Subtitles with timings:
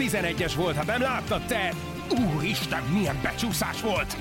[0.00, 1.72] 11-es volt, hát nem láttad te?
[2.34, 4.16] Úristen, milyen becsúszás volt!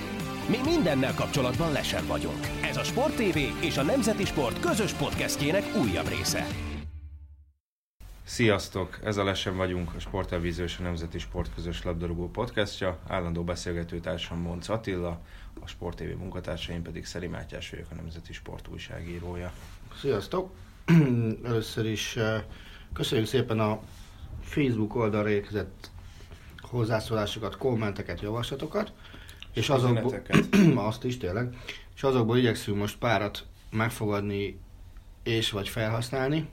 [0.50, 2.48] Mi mindennel kapcsolatban lesen vagyunk.
[2.62, 6.48] Ez a Sport TV és a Nemzeti Sport közös podcastjének újabb része.
[8.24, 9.00] Sziasztok!
[9.04, 13.00] Ez a Lesen vagyunk, a Sporttelvízió és a Nemzeti Sport közös labdarúgó podcastja.
[13.08, 15.22] Állandó beszélgetőtársam Monc Attila,
[15.62, 19.52] a Sport TV munkatársaim pedig Szeri Mátyás vagyok, a Nemzeti Sport újságírója.
[20.00, 20.52] Sziasztok!
[21.44, 22.44] Először is eh,
[22.94, 23.80] köszönjük szépen a
[24.50, 25.92] Facebook oldalra érkezett
[26.58, 28.94] hozzászólásokat, kommenteket, javaslatokat.
[29.54, 30.78] És azokból, Üzeneteket.
[30.90, 31.58] azt is tényleg,
[31.96, 34.60] és azokból igyekszünk most párat megfogadni
[35.24, 36.48] és vagy felhasználni,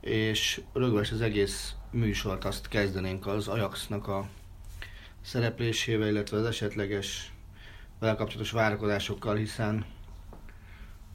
[0.00, 4.28] és rögves az egész műsort azt kezdenénk az Ajaxnak a
[5.20, 7.32] szereplésével, illetve az esetleges
[7.98, 9.84] vele kapcsolatos várakozásokkal, hiszen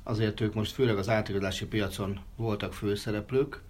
[0.04, 3.62] azért ők most főleg az átigazási piacon voltak főszereplők,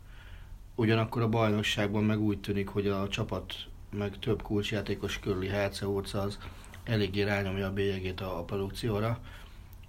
[0.75, 3.53] ugyanakkor a bajnokságban meg úgy tűnik, hogy a csapat
[3.89, 6.39] meg több kulcsjátékos körüli Herceorca az
[6.83, 9.19] eléggé rányomja a bélyegét a, a produkcióra,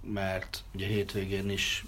[0.01, 1.85] mert ugye hétvégén is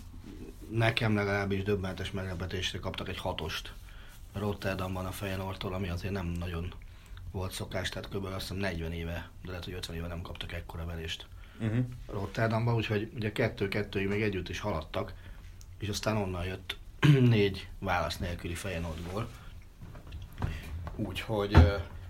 [0.69, 3.73] nekem legalábbis döbbenetes meglepetésre kaptak egy hatost
[4.33, 6.73] Rotterdamban a Feyenoordtól, ami azért nem nagyon
[7.31, 8.25] volt szokás, tehát kb.
[8.25, 11.27] azt hiszem 40 éve, de lehet, hogy 50 éve nem kaptak ekkora verést
[11.61, 11.85] Uh-huh.
[12.07, 15.13] Rotterdamban, úgyhogy ugye kettő-kettőig még együtt is haladtak,
[15.79, 16.77] és aztán onnan jött
[17.29, 19.27] négy válasz nélküli Feyenoordból.
[20.95, 21.51] Úgyhogy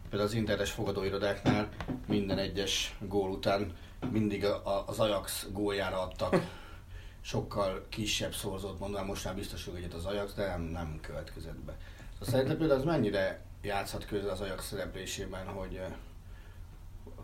[0.10, 1.70] például az internetes fogadóirodáknál
[2.08, 3.76] minden egyes gól után
[4.12, 4.46] mindig
[4.86, 6.36] az Ajax góljára adtak
[7.22, 11.60] sokkal kisebb szorzót, mondom, most már biztos, hogy egyet az Ajax, de nem, nem következett
[11.60, 11.78] be.
[12.12, 15.82] Szóval szerintem például az mennyire játszhat közül az Ajax szereplésében, hogy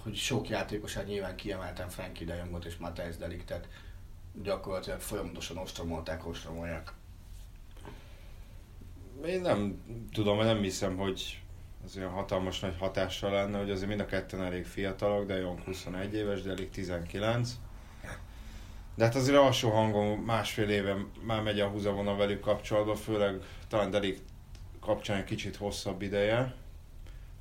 [0.04, 3.68] hogy sok játékosát nyilván kiemelten Frankie de Jongot és Matthijs Deliktet
[4.42, 6.94] gyakorlatilag folyamatosan ostromolták, ostromolják.
[9.28, 11.42] Én nem tudom, nem hiszem, hogy
[11.86, 15.60] az olyan hatalmas nagy hatással lenne, hogy azért mind a ketten elég fiatalok, de Jong
[15.60, 17.52] 21 éves, de elég 19.
[18.96, 23.92] De hát azért alsó hangon másfél éve már megy a húzavona velük kapcsolatban, főleg talán
[23.92, 24.20] Delik
[24.80, 26.56] kapcsán egy kicsit hosszabb ideje,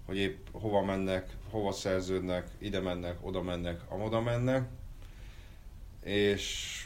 [0.07, 4.69] hogy épp hova mennek, hova szerződnek, ide mennek, oda mennek, amoda mennek.
[6.03, 6.82] És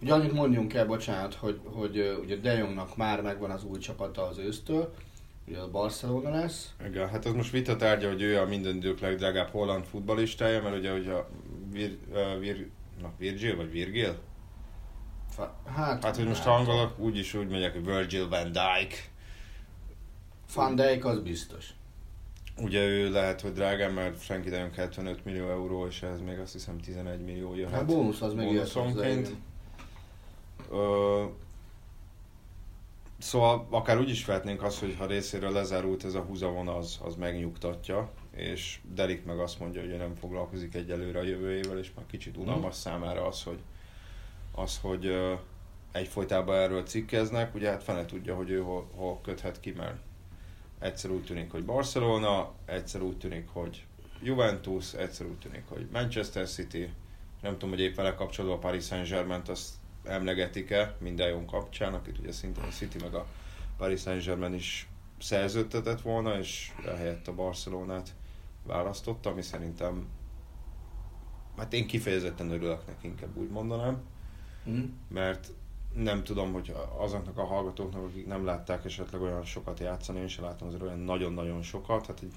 [0.00, 4.26] Ugye annyit mondjunk el, bocsánat, hogy, hogy ugye De Jongnak már megvan az új csapata
[4.26, 4.94] az ősztől,
[5.46, 6.72] ugye a Barcelona lesz.
[6.86, 10.76] Igen, hát az most vita tárgya, hogy ő a minden idők legdrágább holland futballistája, mert
[10.76, 11.28] ugye, hogy a
[11.72, 12.68] Vir, uh, Vir,
[13.00, 14.18] na, Virgil vagy Virgil?
[15.76, 19.10] Hát, Hát, hogy most hangolok, úgyis úgy megyek, hogy Virgil van Dijk.
[20.54, 21.68] Van Dijk az biztos.
[22.56, 26.78] Ugye ő lehet, hogy drágább, mert Jong 75 millió euró, és ez még azt hiszem
[26.78, 27.74] 11 millió jöhet.
[27.74, 29.36] Hát bónusz az még bónuszonként.
[30.70, 31.24] Ö,
[33.18, 37.14] szóval akár úgy is vehetnénk azt, hogy ha részéről lezárult ez a húzavona, az, az
[37.14, 42.06] megnyugtatja, és Delik meg azt mondja, hogy ő nem foglalkozik egyelőre a jövőjével, és már
[42.06, 43.58] kicsit unalmas számára az, hogy,
[44.54, 45.34] az, hogy ö,
[45.92, 49.96] egyfolytában erről cikkeznek, ugye hát fene tudja, hogy ő hol, hol köthet ki, mert
[50.78, 53.86] egyszer úgy tűnik, hogy Barcelona, egyszer úgy tűnik, hogy
[54.22, 56.92] Juventus, egyszer úgy tűnik, hogy Manchester City,
[57.42, 59.74] nem tudom, hogy épp vele kapcsolatban a Paris Saint-Germain-t azt
[60.08, 63.26] emlegetik-e minden jó kapcsán, akit ugye szintén a City meg a
[63.76, 64.88] Paris Saint-Germain is
[65.18, 68.14] szerződtetett volna, és ehelyett a Barcelonát
[68.62, 70.06] választotta, ami szerintem
[71.56, 74.02] hát én kifejezetten örülök neki, inkább úgy mondanám,
[74.64, 74.80] Hm?
[75.08, 75.52] mert
[75.94, 80.44] nem tudom, hogy azoknak a hallgatóknak, akik nem látták esetleg olyan sokat játszani, én sem
[80.44, 82.32] látom azért olyan nagyon-nagyon sokat, hát egy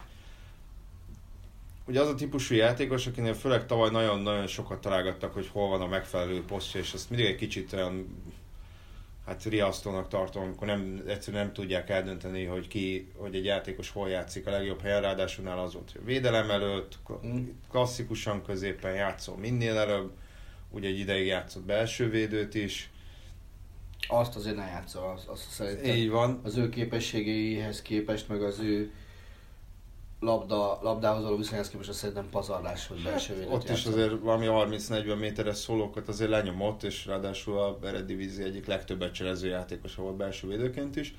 [1.92, 5.88] ugye az a típusú játékos, akinél főleg tavaly nagyon-nagyon sokat találgattak, hogy hol van a
[5.88, 8.24] megfelelő posztja, és ezt mindig egy kicsit olyan
[9.26, 14.10] hát riasztónak tartom, amikor nem, egyszerűen nem tudják eldönteni, hogy ki, hogy egy játékos hol
[14.10, 17.48] játszik a legjobb helyen, ráadásul nála az volt, hogy védelem előtt, Mm.
[17.70, 20.12] klasszikusan középen játszol minél előbb,
[20.70, 22.90] ugye egy ideig játszott belső védőt is,
[24.08, 25.96] Azt azért ne játsza, azt, azt szerintem.
[25.96, 28.92] így van, az ő képességeihez képest, meg az ő
[30.22, 35.20] labda, labdához való viszonyhoz képest szerintem pazarlás, hogy belső védőt ott is azért valami 30-40
[35.20, 40.96] méteres szólókat azért lenyomott, és ráadásul a Eredivisie egyik legtöbbet cselező játékosa volt belső védőként
[40.96, 41.16] is.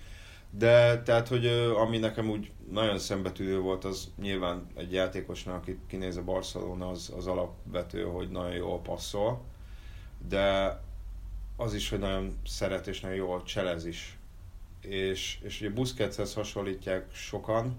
[0.50, 1.46] De tehát, hogy
[1.76, 7.12] ami nekem úgy nagyon szembetűnő volt, az nyilván egy játékosnak, akit kinéz a Barcelona, az,
[7.16, 9.40] az alapvető, hogy nagyon jól passzol,
[10.28, 10.78] de
[11.56, 14.18] az is, hogy nagyon szeret és nagyon jól cselez is.
[14.80, 17.76] És, és ugye Busquetshez hasonlítják sokan,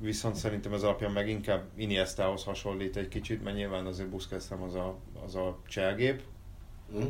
[0.00, 4.62] viszont szerintem ez alapján meg inkább Iniestához hasonlít egy kicsit, mert nyilván azért Busquets nem
[4.62, 6.22] az a, az a cselgép,
[6.92, 7.06] Hm?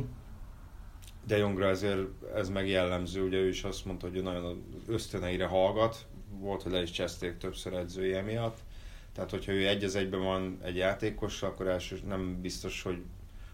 [1.27, 5.45] De Jongra ezért ez meg jellemző, ugye ő is azt mondta, hogy ő nagyon ösztöneire
[5.45, 8.57] hallgat, volt, hogy le is cseszték többször edzője miatt.
[9.13, 13.01] Tehát, hogyha ő egy az egyben van egy játékossal, akkor első nem biztos, hogy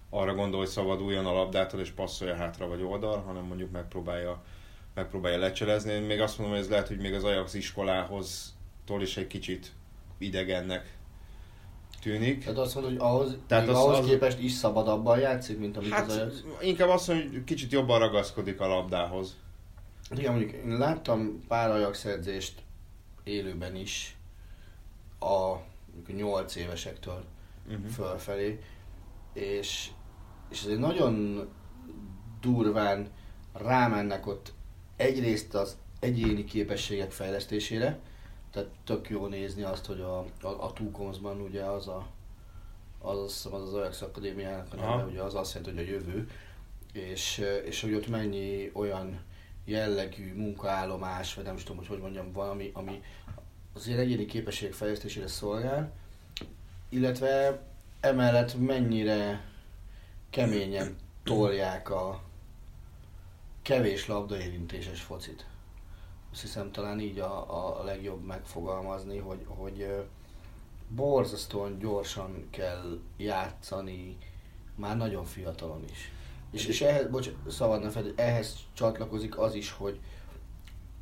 [0.09, 4.43] arra gondol, hogy szabaduljon a labdától és passzolja hátra vagy oldal, hanem mondjuk megpróbálja,
[4.93, 5.91] megpróbálja lecselezni.
[5.91, 8.54] Én még azt mondom, hogy ez lehet, hogy még az Ajax iskolához
[8.85, 9.71] tól is egy kicsit
[10.17, 10.97] idegennek
[12.01, 12.43] tűnik.
[12.43, 14.05] Tehát azt mondod, hogy ahhoz, Tehát az, ahhoz az...
[14.05, 16.43] képest is szabadabban játszik, mint amit hát, az Ajax?
[16.61, 19.35] Inkább azt mondom, hogy kicsit jobban ragaszkodik a labdához.
[20.15, 22.61] Igen, mondjuk én láttam pár Ajax edzést
[23.23, 24.17] élőben is
[25.19, 25.55] a
[26.07, 27.23] 8 évesektől
[27.67, 27.85] uh-huh.
[27.85, 28.59] fölfelé,
[29.33, 29.89] és,
[30.49, 31.47] és ez egy nagyon
[32.41, 33.07] durván
[33.53, 34.53] rámennek ott
[34.95, 37.99] egyrészt az egyéni képességek fejlesztésére,
[38.55, 42.07] tehát tök jó nézni azt, hogy a, a, a Tukomsban ugye az a
[43.01, 46.29] az, az, az, az Ajax Akadémiának a neve, ugye az azt jelenti, hogy a jövő,
[46.93, 49.19] és, és hogy ott mennyi olyan
[49.65, 53.01] jellegű munkaállomás, vagy nem is tudom, hogy hogy mondjam, valami, ami
[53.73, 55.91] azért egyéni képesség fejlesztésére szolgál,
[56.89, 57.61] illetve
[57.99, 59.45] emellett mennyire
[60.29, 62.23] keményen tolják a
[63.61, 65.45] kevés labdaérintéses focit.
[66.35, 70.05] Azt hiszem talán így a, a legjobb megfogalmazni, hogy, hogy
[70.89, 74.17] borzasztóan gyorsan kell játszani,
[74.75, 76.11] már nagyon fiatalon is.
[76.51, 79.99] És, és ehhez, bocs, szabad ne fed, ehhez csatlakozik az is, hogy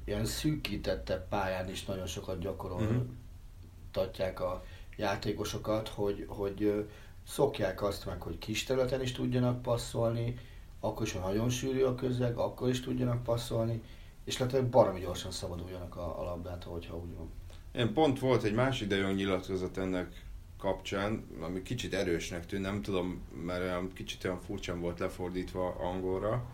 [0.06, 4.64] ilyen szűkítette pályán is nagyon sokat gyakoroltatják a
[4.98, 6.88] játékosokat, hogy, hogy
[7.28, 10.38] szokják azt meg, hogy kis területen is tudjanak passzolni,
[10.80, 13.82] akkor is, ha nagyon sűrű a közeg, akkor is tudjanak passzolni,
[14.26, 17.32] és lehet, hogy baromi gyorsan szabaduljanak a, a labdától, hogyha úgy van.
[17.76, 20.26] Én pont volt egy másik de olyan nyilatkozat ennek
[20.58, 26.46] kapcsán, ami kicsit erősnek tűnt, nem tudom, mert olyan kicsit olyan furcsán volt lefordítva angolra,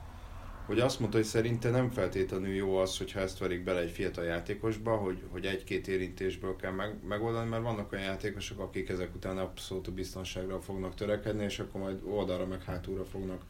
[0.65, 4.23] hogy azt mondta, hogy szerinte nem feltétlenül jó az, hogyha ezt verik bele egy fiatal
[4.23, 9.37] játékosba, hogy, hogy egy-két érintésből kell meg, megoldani, mert vannak olyan játékosok, akik ezek után
[9.37, 13.41] abszolút biztonságra fognak törekedni, és akkor majd oldalra meg hátulra fognak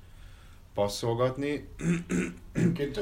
[0.79, 1.67] passzolgatni.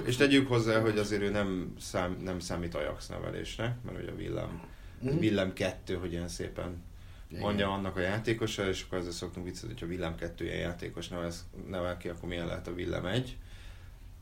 [0.06, 4.16] és tegyük hozzá, hogy azért ő nem, szám, nem számít Ajax nevelésnek, mert ugye a
[4.16, 4.62] villám,
[5.06, 5.18] mm.
[5.18, 6.84] villám kettő, hogy ilyen szépen
[7.30, 11.08] mondja annak a játékosa, és akkor ezzel szoktunk viccelni, hogy a villám kettő ilyen játékos
[11.08, 11.32] nevel,
[11.68, 13.38] nevel ki, akkor milyen lehet a villám egy.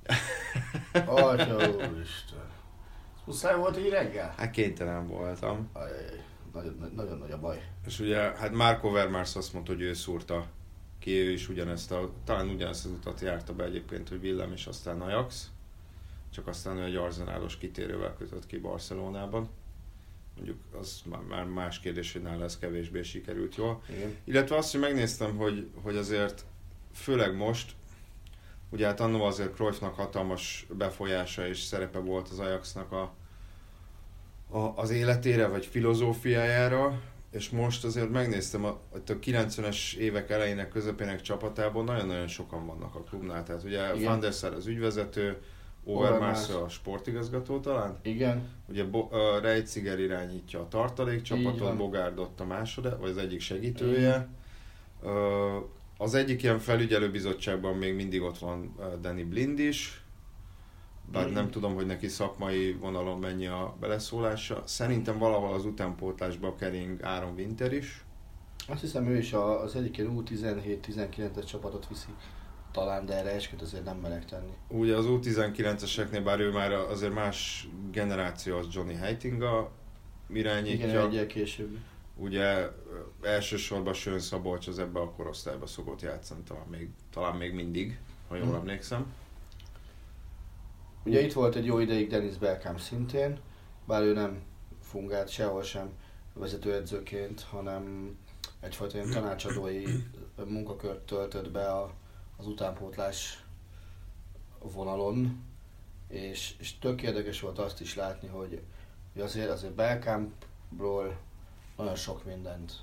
[1.06, 2.50] Atya úristen.
[3.26, 4.34] Muszáj volt így reggel?
[4.38, 5.70] Hát kénytelen voltam.
[5.74, 6.24] Ajaj,
[6.54, 7.62] nagyon, nagyon nagy a baj.
[7.86, 10.48] És ugye, hát Marco Vermars azt mondta, hogy ő szúrta
[11.06, 14.66] ki, ő is ugyanezt a, talán ugyanezt az utat járta be egyébként, hogy Villem és
[14.66, 15.50] aztán Ajax.
[16.30, 19.50] Csak aztán ő egy arzenálos kitérővel kötött ki Barcelonában.
[20.36, 23.82] Mondjuk az már más kérdés, hogy nála ez kevésbé sikerült jól.
[23.90, 24.16] Igen.
[24.24, 26.46] Illetve azt, hogy megnéztem, hogy, hogy azért
[26.94, 27.72] főleg most
[28.70, 33.14] Ugye hát annó azért Cruyffnak hatalmas befolyása és szerepe volt az Ajaxnak a,
[34.50, 37.02] a, az életére, vagy filozófiájára,
[37.36, 43.00] és most azért megnéztem, a, a 90-es évek elejének, közepének csapatában nagyon-nagyon sokan vannak a
[43.00, 43.44] klubnál.
[43.44, 43.94] Tehát ugye.
[43.94, 45.38] Van der Sar az ügyvezető,
[45.84, 47.98] Overmars a sportigazgató talán?
[48.02, 48.48] Igen.
[48.70, 54.28] Ugye Bo- uh, Reitziger irányítja a tartalékcsapatot, Bogárdott a második, vagy az egyik segítője.
[55.02, 55.12] Uh,
[55.98, 60.05] az egyik ilyen felügyelőbizottságban még mindig ott van Danny Blind is,
[61.12, 64.64] bár nem tudom, hogy neki szakmai vonalon mennyi a beleszólása.
[64.66, 68.06] Szerintem valahol az utánpótlásba kering Áron Winter is.
[68.68, 72.10] Azt hiszem ő is az egyik U17-19-es csapatot viszi
[72.72, 74.54] talán, de erre esküt azért nem merek tenni.
[74.68, 79.72] Ugye az U19-eseknél, bár ő már azért más generáció, az Johnny Heitinga
[80.30, 80.88] irányítja.
[80.88, 81.78] Igen, egyel később.
[82.16, 82.70] Ugye
[83.22, 88.36] elsősorban Sön Szabolcs az ebbe a korosztályba szokott játszani, talán még, talán még mindig, ha
[88.36, 88.56] jól hmm.
[88.56, 89.14] emlékszem.
[91.06, 93.40] Ugye itt volt egy jó ideig Dennis Belkám szintén,
[93.88, 94.42] bár ő nem
[94.82, 95.90] fungált sehol sem
[96.34, 98.16] vezetőedzőként, hanem
[98.60, 99.84] egyfajta ilyen tanácsadói
[100.46, 101.94] munkakört töltött be a,
[102.38, 103.46] az utánpótlás
[104.60, 105.44] vonalon,
[106.08, 108.62] és, és tök érdekes volt azt is látni, hogy,
[109.14, 111.18] hogy azért, azért Belkámpról
[111.78, 112.74] nagyon sok mindent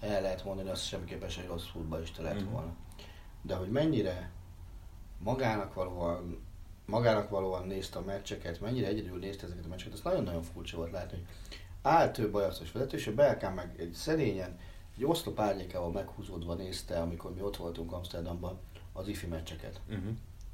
[0.00, 2.50] el lehet mondani, azt semmiképpen sem rossz futballista lehet mm.
[2.50, 2.74] volna.
[3.42, 4.30] De hogy mennyire
[5.18, 6.45] magának valóan,
[6.86, 10.90] magának valóan nézte a meccseket, mennyire egyedül nézte ezeket a meccseket, az nagyon-nagyon furcsa volt
[10.90, 11.26] látni, hogy
[11.82, 14.58] áll több bajasztos vezető, és a Belkán meg egy szerényen,
[14.96, 18.58] egy oszlop árnyékával meghúzódva nézte, amikor mi ott voltunk Amsterdamban,
[18.92, 19.80] az ifi meccseket.
[19.88, 20.12] Uh-huh.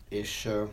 [0.08, 0.68] És uh,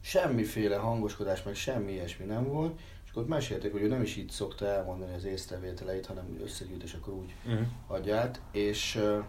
[0.00, 4.30] semmiféle hangoskodás, meg semmi ilyesmi nem volt, és akkor mesélték, hogy ő nem is így
[4.30, 7.66] szokta elmondani az észrevételeit, hanem összegyűjt, és akkor úgy uh-huh.
[7.86, 8.40] adja át.
[8.52, 9.24] És uh,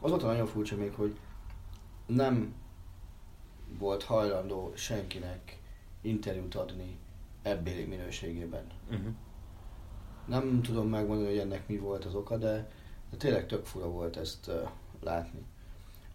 [0.00, 1.18] az volt a nagyon furcsa még, hogy
[2.06, 2.54] nem
[3.78, 5.58] volt hajlandó senkinek
[6.00, 6.98] interjút adni
[7.42, 8.64] ebbéli minőségében.
[8.90, 9.12] Uh-huh.
[10.26, 12.70] Nem tudom megmondani, hogy ennek mi volt az oka, de,
[13.10, 14.68] de tényleg tök fura volt ezt uh,
[15.00, 15.44] látni.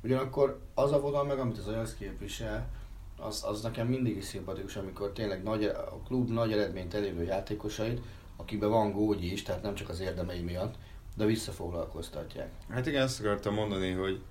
[0.04, 2.70] Ugyanakkor az a vonal meg, amit az Ajax képvisel,
[3.18, 8.02] az, az nekem mindig is szimpatikus, amikor tényleg nagy, a klub nagy eredményt elérő játékosait,
[8.36, 10.76] akiben van gógyi is, tehát nem csak az érdemei miatt,
[11.16, 12.52] de visszafoglalkoztatják.
[12.70, 14.22] Hát igen, ezt akartam mondani, hogy,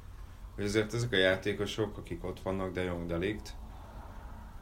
[0.56, 3.54] hogy azért ezek a játékosok, akik ott vannak, de Jong Delikt,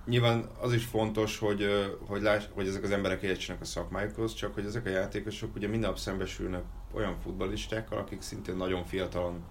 [0.07, 1.67] nyilván az is fontos, hogy,
[2.07, 5.69] hogy, láss, hogy ezek az emberek értsenek a szakmájukhoz, csak hogy ezek a játékosok ugye
[5.69, 9.45] minden nap szembesülnek olyan futballistákkal, akik szintén nagyon fiatalon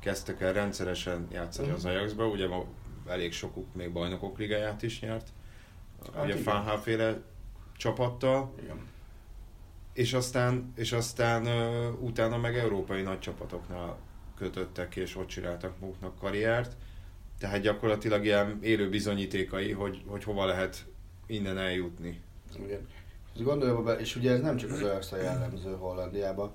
[0.00, 1.72] kezdtek el rendszeresen játszani mm.
[1.72, 2.64] az Ajaxba, ugye ma
[3.06, 5.28] elég sokuk még bajnokok ligáját is nyert,
[6.14, 7.22] hát ugye Fanhaféle
[7.76, 8.88] csapattal, Igen.
[9.92, 13.98] és aztán, és aztán uh, utána meg európai nagy csapatoknál
[14.40, 16.76] kötöttek és ott csináltak maguknak karriert,
[17.38, 20.86] tehát gyakorlatilag ilyen élő bizonyítékai, hogy, hogy hova lehet
[21.26, 22.20] innen eljutni.
[22.64, 22.88] Igen.
[23.36, 26.50] Gondoljam be, és ugye ez nem csak az Ajax jellemző Hollandiában,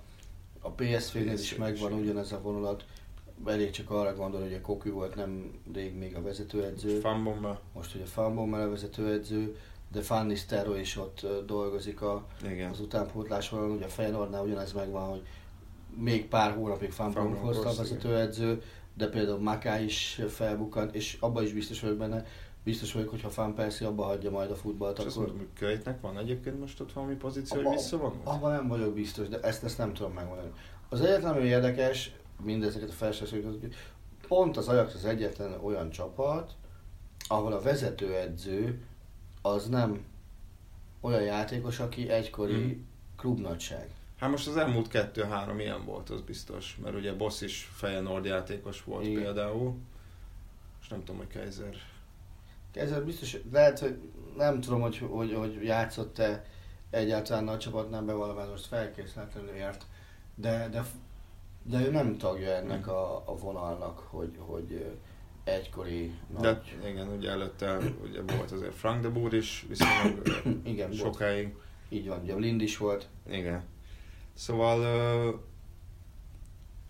[0.61, 2.85] a PSV-nél is megvan ugyanez a vonulat,
[3.45, 6.99] elég csak arra gondolni, hogy a Koki volt nem rég még a vezetőedző.
[6.99, 7.61] Fanbomba.
[7.73, 9.55] Most ugye Fanbomba a vezetőedző,
[9.91, 12.69] de Van Nistelrooy is ott dolgozik a, Igen.
[12.69, 13.71] az utánpótlásban.
[13.71, 15.21] Ugye a Feyenoordnál ugyanez megvan, hogy
[15.97, 18.61] még pár hónapig Fanbomba hozta a vezetőedző,
[18.93, 22.25] de például Maká is felbukkant, és abban is biztos vagyok benne,
[22.63, 25.27] biztos vagyok, hogy ha Fan Percy abba hagyja majd a futballt, És akkor...
[25.27, 25.47] akkor...
[25.57, 28.15] Kölytnek van egyébként most ott valami pozíció, hogy Abba- visszavonult?
[28.23, 30.51] Abban nem vagyok biztos, de ezt, ezt nem tudom megmondani.
[30.89, 32.11] Az egyetlen, ami érdekes,
[32.43, 33.75] mindezeket a hogy
[34.27, 36.51] pont az Ajax az egyetlen olyan csapat,
[37.27, 38.81] ahol a vezetőedző
[39.41, 40.05] az nem
[41.01, 42.87] olyan játékos, aki egykori Hmm.
[43.15, 43.89] klubnagyság.
[44.25, 46.77] Hát most az elmúlt kettő-három ilyen volt, az biztos.
[46.83, 49.23] Mert ugye Boss is Feyenoord játékos volt Igen.
[49.23, 49.75] például.
[50.81, 51.75] És nem tudom, hogy Kaiser.
[52.73, 53.97] Ezzel biztos, lehet, hogy
[54.37, 56.45] nem tudom, hogy, hogy, hogy játszott-e
[56.89, 59.85] egyáltalán nagy csapatnál bevallva, most felkészületlenül ért,
[60.35, 60.85] de, de,
[61.63, 64.95] de ő nem tagja ennek a, a vonalnak, hogy, hogy
[65.43, 66.77] egykori De nagy...
[66.85, 70.21] igen, ugye előtte ugye volt azért Frank de Boer is viszonylag
[70.63, 70.99] Igen, volt.
[70.99, 71.55] sokáig.
[71.89, 73.07] Így van, ugye Lind is volt.
[73.29, 73.73] Igen.
[74.35, 75.29] Szóval ö,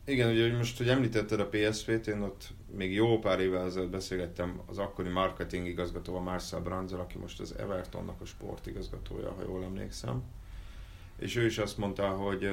[0.05, 3.89] igen, ugye hogy most, hogy említetted a PSV-t, én ott még jó pár évvel ezelőtt
[3.89, 9.63] beszélgettem az akkori marketing igazgatóval, Marcel Brandzal, aki most az Evertonnak a sportigazgatója, ha jól
[9.63, 10.23] emlékszem.
[11.17, 12.49] És ő is azt mondta, hogy,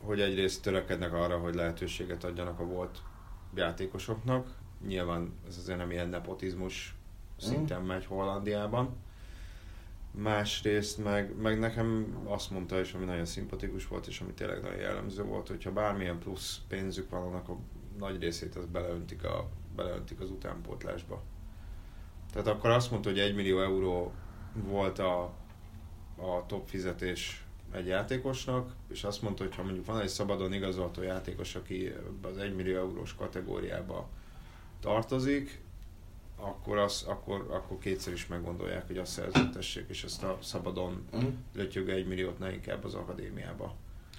[0.00, 3.02] hogy egyrészt törekednek arra, hogy lehetőséget adjanak a volt
[3.54, 4.54] játékosoknak.
[4.86, 6.94] Nyilván ez azért nem ilyen nepotizmus
[7.36, 8.96] szinten megy Hollandiában.
[10.14, 14.80] Másrészt meg, meg nekem azt mondta is, ami nagyon szimpatikus volt, és ami tényleg nagyon
[14.80, 17.58] jellemző volt, hogyha bármilyen plusz pénzük van, annak a
[17.98, 21.22] nagy részét az beleöntik, a, beleöntik az utánpótlásba.
[22.32, 24.12] Tehát akkor azt mondta, hogy 1 millió euró
[24.54, 25.22] volt a,
[26.16, 31.02] a top fizetés egy játékosnak, és azt mondta, hogy ha mondjuk van egy szabadon igazolható
[31.02, 31.92] játékos, aki
[32.22, 34.08] az 1 millió eurós kategóriába
[34.80, 35.60] tartozik,
[36.42, 41.08] akkor, az, akkor, akkor kétszer is meggondolják, hogy azt szerződtessék, és ezt a szabadon
[41.54, 43.74] lötyögő egy milliót ne inkább az akadémiába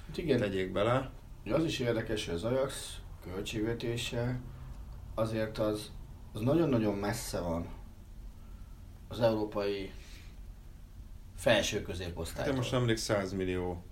[0.07, 1.11] Hát igen, tegyék bele.
[1.51, 4.39] Az is érdekes, hogy az Ajax költségvetése
[5.15, 5.91] azért az,
[6.33, 7.67] az nagyon-nagyon messze van
[9.07, 9.91] az európai
[11.35, 12.55] felső középosztálytól.
[12.55, 13.83] most nemrég 100 millió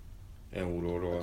[0.52, 1.22] euróról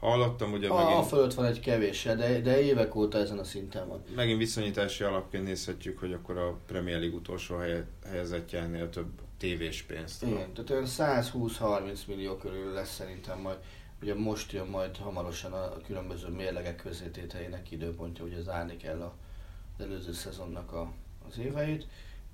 [0.00, 3.44] hallottam, ugye a, a megint, fölött van egy kevéssel, de, de évek óta ezen a
[3.44, 4.02] szinten van.
[4.14, 10.22] megint viszonyítási alapként nézhetjük, hogy akkor a Premier League utolsó helye, helyezettjénél több tévés pénzt.
[10.22, 13.56] Igen, tehát olyan 120-30 millió körül lesz szerintem majd.
[14.02, 19.14] Ugye most jön majd hamarosan a különböző mérlegek közétételének időpontja, ugye zárni kell a,
[19.78, 20.92] az előző szezonnak a,
[21.28, 21.86] az éveit,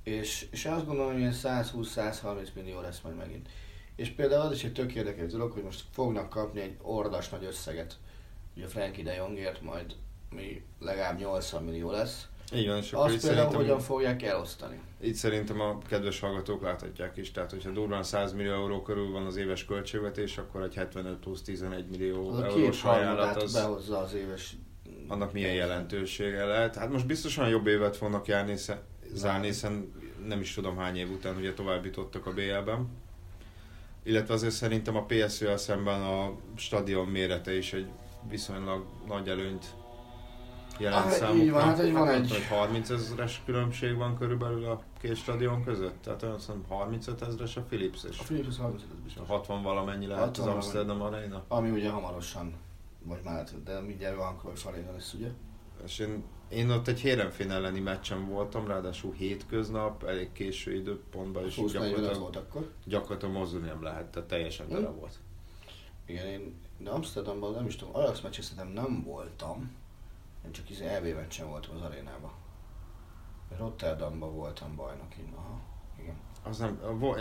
[0.02, 3.48] és, és azt gondolom, hogy ilyen 120-130 millió lesz majd megint.
[3.96, 7.44] És például az is egy tök érdekes dolog, hogy most fognak kapni egy ordas nagy
[7.44, 7.96] összeget,
[8.56, 9.94] ugye Frankie de Jongért majd
[10.30, 12.26] mi legalább 80 millió lesz.
[12.54, 14.80] Így van, és akkor Azt például hogyan fogják elosztani?
[15.00, 19.26] itt szerintem a kedves hallgatók láthatják is, tehát hogyha durván 100 millió euró körül van
[19.26, 24.14] az éves költségvetés, akkor egy 75 plusz 11 millió Az eurós ajánlat az, behozza az
[24.14, 24.56] éves
[25.08, 26.76] annak milyen jelentősége lehet.
[26.76, 28.54] Hát most biztosan jobb évet fognak járni,
[29.12, 29.92] zárni, hiszen
[30.26, 32.88] nem is tudom hány év után ugye továbbítottak a BL-ben.
[34.06, 37.86] Illetve azért szerintem a PSV-vel szemben a stadion mérete is egy
[38.28, 39.74] viszonylag nagy előnyt
[40.78, 41.42] jelent Ah, számukra.
[41.44, 45.16] így van, hát, hogy van Nem egy- hogy 30 ezeres különbség van körülbelül a két
[45.16, 46.02] stadion között.
[46.02, 49.22] Tehát olyan szerintem 35 ezeres a Philips, és A Philips 35 ez és biztos.
[49.28, 50.54] a 60 valamennyi lehet 60 az.
[50.54, 51.44] Amsterdam Arena.
[51.48, 52.54] Ami ugye hamarosan,
[53.02, 55.28] vagy már, de mindjárt van Cruyff Arena lesz, ugye?
[55.84, 61.54] És én, én ott egy Hérenfén elleni meccsen voltam, ráadásul hétköznap, elég késő időpontban, és
[61.56, 62.70] 20 45 gyakorlatilag, volt akkor.
[62.84, 64.94] gyakorlatilag mozdulni nem lehet, tehát teljesen tele Hm.
[64.98, 65.18] volt.
[66.06, 69.70] Igen, én de Amsterdamban nem is tudom, Ajax meccsen szerintem nem voltam.
[70.44, 72.30] Én csak izé EB meccsen voltam az arénában.
[73.58, 75.60] Rotterdamban voltam bajnokin, aha.
[76.00, 76.14] Igen.
[76.42, 76.80] Az nem,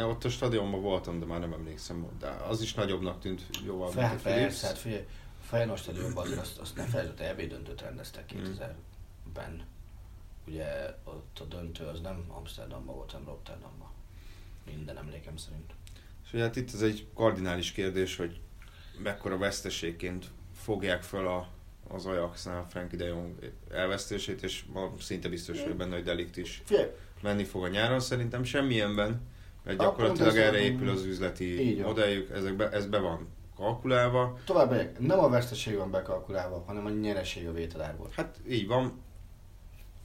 [0.10, 3.98] ott a stadionban voltam, de már nem emlékszem, de az is nagyobbnak tűnt jóval, mint
[3.98, 4.42] a Fel, Philips.
[4.42, 5.06] persze, hát figyelj,
[5.56, 9.66] Feyenoord stadionban azért azt, azt ne felejtsd, EB döntőt rendeztek 2000-ben.
[10.48, 13.90] Ugye ott a döntő az nem Amsterdamban volt, hanem Rotterdamban.
[14.66, 15.74] Minden emlékem szerint.
[16.26, 18.40] És ugye hát itt ez egy kardinális kérdés, hogy
[19.04, 21.50] mekkora veszteségként fogják föl a,
[21.88, 26.64] az Ajaxnál Frankie de Jong elvesztését, és ma szinte biztos vagyok benne, hogy Delikt is
[27.22, 28.00] menni fog a nyáron.
[28.00, 29.22] Szerintem semmilyenben,
[29.64, 34.38] mert Ah, gyakorlatilag erre épül az üzleti modelljük, ezekbe, ez be van kalkulálva.
[34.46, 35.00] tovább megyek.
[35.00, 38.10] Nem a veszteség van bekalkulálva, hanem a nyereség a vételárból.
[38.16, 39.04] Hát így van,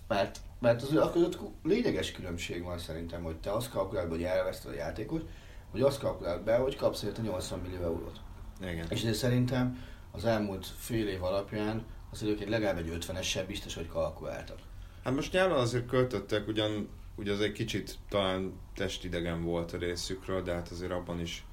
[0.09, 4.73] Mert, mert az akkor ott lényeges különbség van szerintem, hogy te azt kalkulálod, hogy elveszted
[4.73, 5.29] a játékot,
[5.71, 8.21] hogy azt kalkulálod be, hogy kapsz érte 80 millió eurót.
[8.61, 8.87] igen.
[8.89, 13.75] És ezért szerintem az elmúlt fél év alapján az ők egy legalább egy 50-essel biztos,
[13.75, 14.59] hogy kalkuláltak.
[15.05, 20.43] Hát most nyáron azért költöttek, ugyan ugye az egy kicsit talán testidegen volt a részükről,
[20.43, 21.45] de hát azért abban is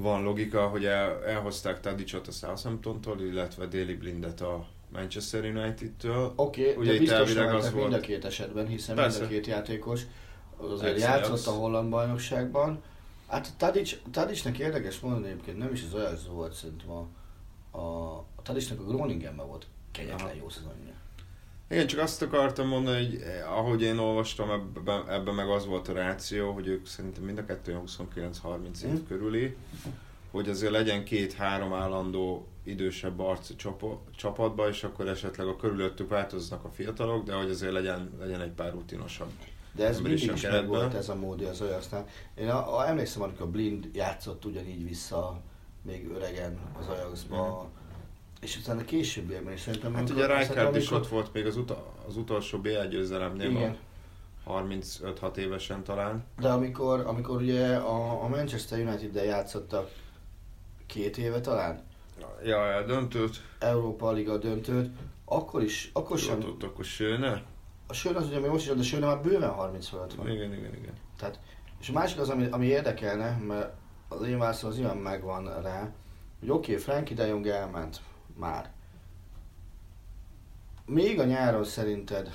[0.00, 6.32] van logika, hogy el, elhozták Tadicot a Southampton-tól, illetve Daily Blindet a Manchester United-től.
[6.36, 8.00] Oké, okay, Ugye de biztos az mentek mind a volt.
[8.00, 9.18] két esetben, hiszen Persze.
[9.18, 10.02] mind a két játékos
[10.56, 11.06] azért Excellence.
[11.06, 12.82] játszott a holland bajnokságban.
[13.28, 17.06] Hát Tadic, Tadicnek érdekes mondani egyébként, nem is az Ajax volt szerintem a,
[17.78, 20.34] a, a Tadicnek a Groningenben volt kegyetlen Aha.
[20.38, 20.89] jó szezonja.
[21.70, 25.88] Igen, csak azt akartam mondani, hogy eh, ahogy én olvastam, ebben, ebben meg az volt
[25.88, 29.06] a ráció, hogy ők szerintem mind a kettő 29-30 év Mm.
[29.08, 29.56] körüli,
[30.30, 33.50] hogy azért legyen két-három állandó idősebb arc
[34.16, 38.52] csapatba, és akkor esetleg a körülöttük változnak a fiatalok, de hogy azért legyen, legyen egy
[38.52, 39.30] pár rutinosabb.
[39.72, 42.06] De ez mindig is meg volt ez a módja az Ajaxnál.
[42.34, 45.40] Én a, a, emlékszem, amikor Blind játszott ugyanígy vissza
[45.82, 47.70] még öregen az Ajaxba,
[48.40, 49.94] és utána későbbiekben is szerintem...
[49.94, 53.76] Hát ugye Rijkaard is ott volt még az, uta- az utolsó BL győzelemnél, Igen.
[54.44, 56.24] a 35-6 évesen talán.
[56.38, 59.90] De amikor, amikor ugye a, a Manchester United-del játszottak
[60.86, 61.88] két éve talán,
[62.44, 63.42] Ja, ja, döntőt.
[63.58, 64.90] Európa Liga döntőt,
[65.24, 66.56] akkor is, akkor sem, Sem.
[66.60, 67.42] Akkor Sőne?
[67.86, 70.28] a Sőn az ugye még most is, de Sőn már bőven 30 fölött van.
[70.30, 70.94] Igen, igen, igen.
[71.18, 71.40] Tehát,
[71.80, 73.72] és a másik az, ami, ami érdekelne, mert
[74.08, 75.92] az én válaszom az ilyen megvan rá,
[76.40, 78.00] hogy oké, okay, Frankie de Jong elment
[78.40, 78.70] már.
[80.86, 82.34] Még a nyáron szerinted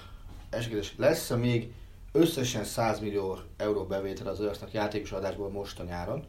[0.50, 1.74] esélyes lesz-e még
[2.12, 6.26] összesen 100 millió euró bevétel az Ajaxnak játékos adásból most a nyáron,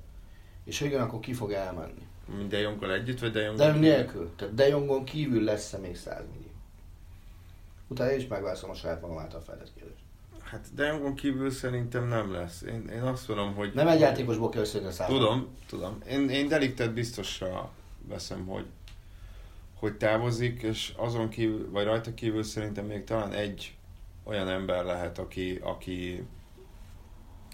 [0.64, 2.06] és ha igen, akkor ki fog elmenni?
[2.48, 3.56] De Jonggal együtt, vagy De Jong?
[3.56, 4.30] De nélkül.
[4.36, 6.50] Tehát De Jongon kívül lesz-e még 100 millió?
[7.88, 10.00] Utána én is megválaszolom a saját magam által feltett kérdést.
[10.42, 12.62] Hát De Jongon kívül szerintem nem lesz.
[12.62, 13.72] Én, én azt mondom, hogy...
[13.74, 15.98] Nem egy játékosból kell összejönni a 100 Tudom, tudom.
[16.08, 17.70] Én, én Deliktet biztosra
[18.08, 18.66] veszem, hogy,
[19.78, 23.76] hogy távozik, és azon kívül, vagy rajta kívül szerintem még talán egy
[24.24, 26.26] olyan ember lehet, aki, aki,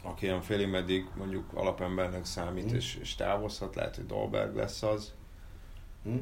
[0.03, 2.75] aki olyan félig meddig mondjuk alapembernek számít, Mm.
[2.75, 5.13] és, és távozhat, lehet, hogy Dolberg lesz az,
[6.05, 6.17] Hm?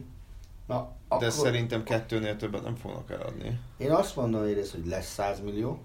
[0.67, 3.61] Na, de akkor szerintem kettőnél többet nem fognak eladni.
[3.77, 5.79] én azt mondom egyrészt, hogy lesz 100 millió,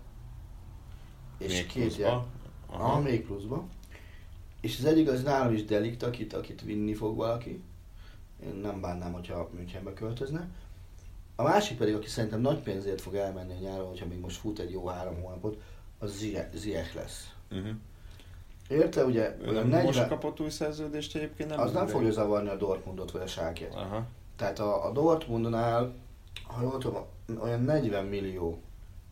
[1.37, 2.03] és még két pluszba.
[2.03, 2.25] jel-
[2.67, 3.65] Aha, még pluszba.
[4.61, 7.63] És az egyik az nálam is delikt, akit, akit vinni fog valaki.
[8.45, 10.47] Én nem bánnám, hogyha Münchenbe költözne.
[11.35, 14.59] A másik pedig, aki szerintem nagy pénzért fog elmenni a nyáron, hogyha még most fut
[14.59, 15.61] egy jó három hónapot,
[15.99, 16.17] az
[16.53, 17.33] Ziyech- lesz.
[17.51, 17.69] Uh-huh.
[18.69, 21.49] Érte, ugye, Ő nem most 40, kapott új szerződést egyébként?
[21.49, 23.73] Nem az nem fogja zavarni a Dortmundot vagy a Schalke-t.
[23.73, 24.05] Aha.
[24.35, 25.93] Tehát a, a Dortmundnál,
[26.43, 27.05] ha jól tudom,
[27.39, 28.61] olyan 40 millió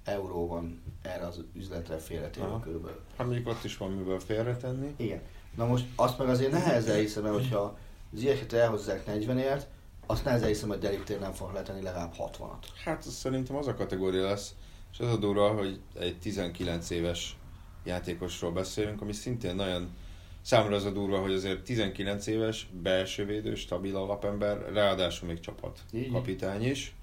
[0.04, 2.60] euró van erre az üzletre félretéve Aha.
[2.60, 3.00] körülbelül.
[3.18, 4.94] Hát mondjuk ott is van miből félretenni.
[4.98, 5.22] Igen.
[5.56, 7.78] Na most azt meg azért nehezen hiszem el, hogyha
[8.14, 9.64] Ziyechet elhozzák 40-ért,
[10.06, 12.66] azt nehezen hiszem, hogy Deliktér nem fog letenni legalább 60-at.
[12.84, 14.56] Hát az szerintem az a kategória lesz,
[14.92, 17.38] és az a durva, hogy egy 19 éves
[17.84, 19.96] játékosról beszélünk, ami szintén nagyon
[20.42, 25.80] számomra az a durva, hogy azért 19 éves, belső védő, stabil alapember, ráadásul még csapat
[26.12, 26.96] kapitány is,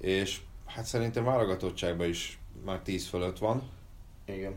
[0.00, 3.70] és hát szerintem válogatottságban is már 10 fölött van.
[4.26, 4.54] Igen.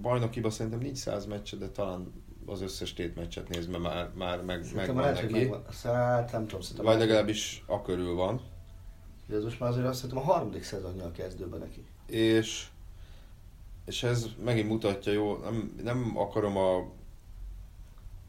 [0.00, 2.12] Bajnokiba szerintem nincs 100 meccse, de talán
[2.46, 5.32] az összes tét meccset nézve már, már meg, Szerintem megvan lehet, neki.
[5.32, 5.64] megvan.
[5.82, 6.84] Hát nem tudom, szerintem.
[6.84, 8.40] Vagy legalábbis a körül van.
[9.26, 11.84] hogy Ez most már azért azt hiszem a harmadik szezonja a kezdőben neki.
[12.06, 12.66] és,
[13.84, 16.90] és ez megint mutatja, jó, nem, nem akarom a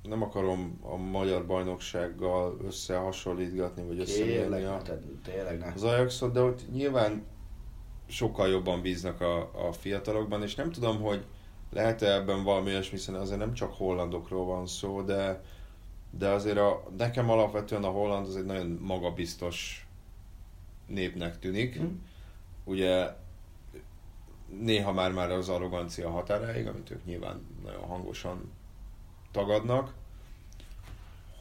[0.04, 4.82] nem akarom a magyar bajnoksággal összehasonlítgatni, vagy összemérni a,
[5.24, 5.72] tényleg ne.
[5.76, 7.26] az Ajaxot, de ott nyilván
[8.08, 11.26] sokkal jobban bíznak a, a fiatalokban, és nem tudom, hogy
[11.74, 15.44] lehet-e ebben valami olyasmi, hiszen azért nem csak hollandokról van szó, de,
[16.10, 19.88] de azért a, nekem alapvetően a holland az egy nagyon magabiztos
[20.88, 21.76] népnek tűnik.
[21.76, 21.86] Hm.
[22.64, 23.08] Ugye
[24.60, 28.52] néha már már az arrogancia határáig, amit ők nyilván nagyon hangosan
[29.32, 29.94] tagadnak,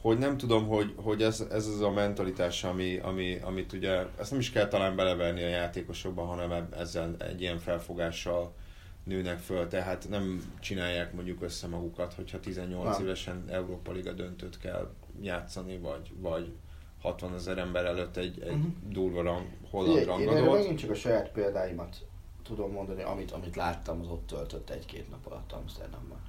[0.01, 4.31] hogy nem tudom, hogy, hogy ez, ez az a mentalitás, ami, ami, amit ugye, ezt
[4.31, 8.53] nem is kell talán beleverni a játékosokba, hanem ezzel egy ilyen felfogással
[9.03, 13.05] nőnek föl, tehát nem csinálják mondjuk össze magukat, hogyha 18 Nem.
[13.05, 16.53] évesen Európa Liga döntőt kell játszani, vagy, vagy
[17.01, 18.67] 60 ezer ember előtt egy, egy Mhm.
[18.89, 20.57] durva rang, holland Figyelj, Én rangadót.
[20.57, 22.05] megint csak a saját példáimat
[22.43, 26.19] tudom mondani, amit, amit láttam, az ott töltött egy-két nap alatt Amsterdamban.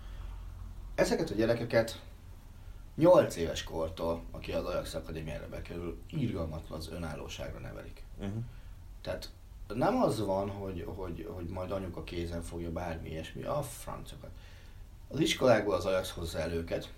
[0.95, 2.01] Ezeket a gyerekeket
[2.97, 8.03] 8 éves kortól, aki az Ajax Akadémiára bekerül, irgalmatlan az önállóságra nevelik.
[8.19, 8.43] Uh-huh.
[9.01, 9.31] Tehát
[9.75, 14.31] nem az van, hogy, hogy, hogy majd anyuka kézen fogja bármi ilyesmi, a francokat.
[15.09, 16.93] Az iskolákból az Ajax hozza el őket,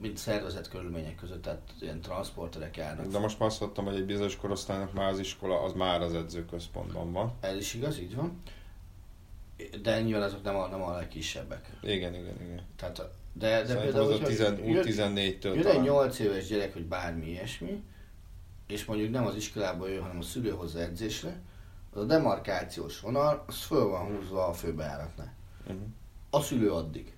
[0.00, 3.06] mint szervezett körülmények között, tehát ilyen transporterek járnak.
[3.06, 6.14] De most már azt hallottam, hogy egy bizonyos korosztálynak már az iskola, az már az
[6.14, 7.32] edzőközpontban van.
[7.40, 8.42] Ez is igaz, így van.
[9.82, 11.70] De nyilván azok nem a, nem a legkisebbek.
[11.82, 12.62] Igen, igen, igen.
[12.76, 15.82] Tehát, de, de Szerintem például, az a hogyha 10, jön- U14-től jön egy talán.
[15.82, 17.82] 8 éves gyerek, hogy bármi ilyesmi,
[18.70, 21.40] és mondjuk nem az iskolából jön, hanem a szülő hozza edzésre,
[21.92, 25.34] az a demarkációs vonal, az föl van húzva a főbejáratnál.
[25.66, 25.82] Uh-huh.
[26.30, 27.14] A szülő addig.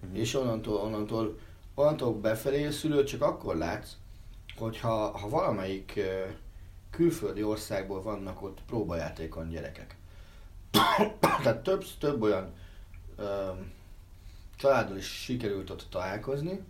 [0.00, 0.14] Mhm.
[0.14, 1.38] És onnantól, onnantól,
[1.74, 3.90] onnantól befelé a szülőt csak akkor látsz,
[4.56, 6.00] hogyha ha valamelyik
[6.90, 9.96] külföldi országból vannak ott próbajátékon gyerekek.
[11.20, 12.52] Tehát több, több olyan
[13.16, 13.50] ö,
[14.56, 16.60] családdal is sikerült ott találkozni,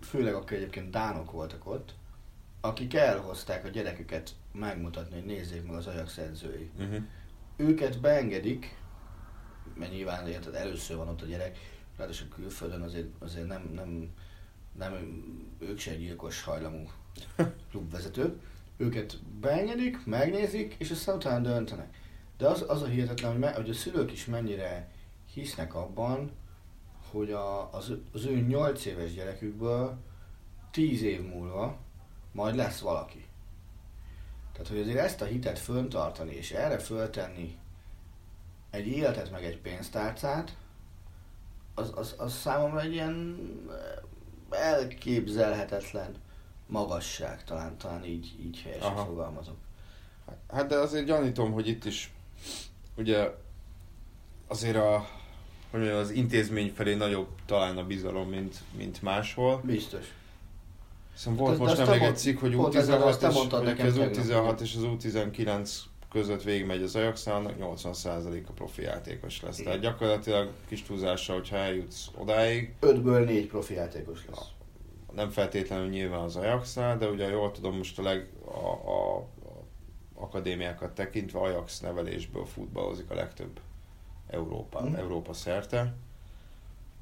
[0.00, 1.94] főleg akik egyébként dánok voltak ott,
[2.60, 7.02] akik elhozták a gyerekeket megmutatni, hogy nézzék meg az Ajax edzői Uh-huh.
[7.56, 8.78] őket beengedik,
[9.74, 11.58] mert nyilván érted, először van ott a gyerek,
[11.96, 14.08] ráadásul külföldön azért, azért nem, nem,
[14.78, 14.92] nem
[15.58, 16.84] ők se gyilkos hajlamú
[17.70, 18.40] klubvezetők.
[18.76, 21.96] Őket beengedik, megnézik, és aztán utána döntenek.
[22.38, 24.90] De az, az a hihetetlen, hogy, me, hogy a szülők is mennyire
[25.34, 26.30] hisznek abban,
[27.10, 29.98] hogy a, az, ő- az ő 8 éves gyerekükből
[30.70, 31.78] 10 év múlva
[32.32, 33.26] majd lesz valaki.
[34.52, 37.58] Tehát, hogy azért ezt a hitet föntartani, és erre föltenni
[38.70, 40.56] egy életet, meg egy pénztárcát,
[41.74, 43.38] az, az, az számomra egy ilyen
[44.50, 46.14] eh, elképzelhetetlen
[46.66, 49.04] magasság, talán, talán így, így helyesen Aha.
[49.04, 49.56] fogalmazok.
[50.48, 52.12] Hát de azért gyanítom, hogy itt is
[52.96, 53.30] ugye
[54.46, 55.08] azért a,
[55.70, 59.60] hogy mondjam, az intézmény felé nagyobb talán a bizalom, mint, mint máshol.
[59.64, 60.14] Biztos.
[61.12, 63.82] Hiszen volt De- most nem te egy cikk, hogy pont ezzel azt te U16 és,
[63.84, 65.70] az tegnap, U16 és az U19
[66.10, 69.56] között végigmegy az ajax 80% a profi játékos lesz.
[69.56, 69.90] Tehát Igen.
[69.92, 74.46] gyakorlatilag kis túlzással, hogyha eljutsz odáig, Ötből négy profi játékos lesz.
[75.14, 79.26] nem feltétlenül nyilván az ajax de ugye jól tudom most a leg a, a, a
[80.14, 83.60] akadémiákat tekintve Ajax nevelésből futballozik a legtöbb
[84.26, 84.94] Európa, Mhm.
[84.94, 85.94] Európa szerte.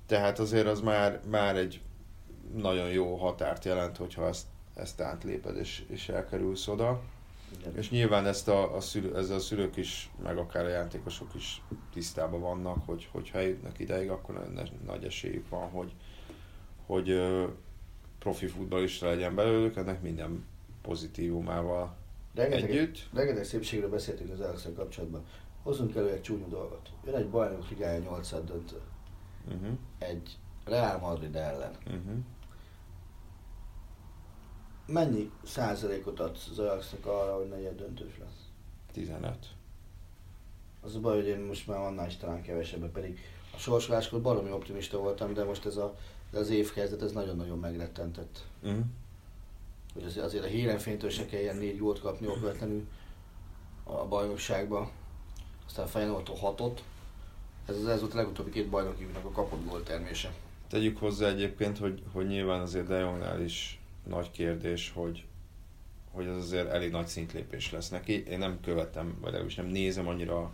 [0.07, 1.81] Tehát azért az már, már egy
[2.57, 7.01] nagyon jó határt jelent, hogyha ezt, ezt átléped és, és elkerülsz oda.
[7.61, 7.77] Igen.
[7.77, 11.63] És nyilván ezt a, a szülő, ezzel a szülők is, meg akár a játékosok is
[11.93, 15.93] tisztában vannak, hogy hogyha eljutnak ideig, akkor ne- nagy esélyük van, hogy,
[16.87, 17.47] hogy ö,
[18.19, 20.45] profi futballista legyen belőlük, ennek minden
[20.83, 21.97] pozitívumával
[22.35, 23.09] Rengeteg, együtt.
[23.15, 25.25] rengeteg szépségről beszéltünk az alex kapcsolatban.
[25.63, 26.89] Hozzunk elő egy csúnya dolgot.
[27.05, 28.81] Jön egy bajnok ligája 8 döntő.
[29.47, 31.73] Uh-huh, Egy Real Madrid ellen.
[31.87, 32.17] uh-huh.
[34.93, 38.49] Mennyi százalékot adsz az Ajaxnak arra, hogy negyed döntős lesz?
[38.93, 39.37] 15.
[40.81, 43.19] Az a baj, hogy én most már annál is talán kevesebben, pedig
[43.55, 45.97] a sorsoláskor baromi optimista voltam, de most ez a,
[46.33, 48.45] ez az évkezdet, ez nagyon-nagyon megrettentett.
[48.63, 48.85] Uh-huh.
[49.95, 52.87] Hogy azért, azért a hírenfénytől se kelljen négy gólt kapni okvetlenül
[53.85, 54.91] a bajnokságba.
[55.67, 56.85] Aztán a Feyenoordtól hatot.
[57.67, 60.33] Ez, az, ez volt a legutóbbi két bajnokívnak a kapott gól termése.
[60.69, 63.78] Tegyük hozzá egyébként, hogy, hogy nyilván azért De Jongnál is
[64.09, 65.25] nagy kérdés, hogy,
[66.11, 68.25] hogy ez azért elég nagy szintlépés lesz neki.
[68.27, 70.53] Én nem követem, vagy legalábbis nem nézem annyira a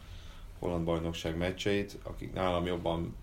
[0.59, 1.99] holland bajnokság meccseit.
[2.03, 3.17] Akik nálam jobban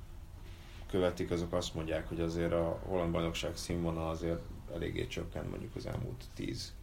[0.89, 4.39] követik, azok azt mondják, hogy azért a holland bajnokság színvonal azért
[4.73, 6.73] eléggé csökkent mondjuk az elmúlt tíz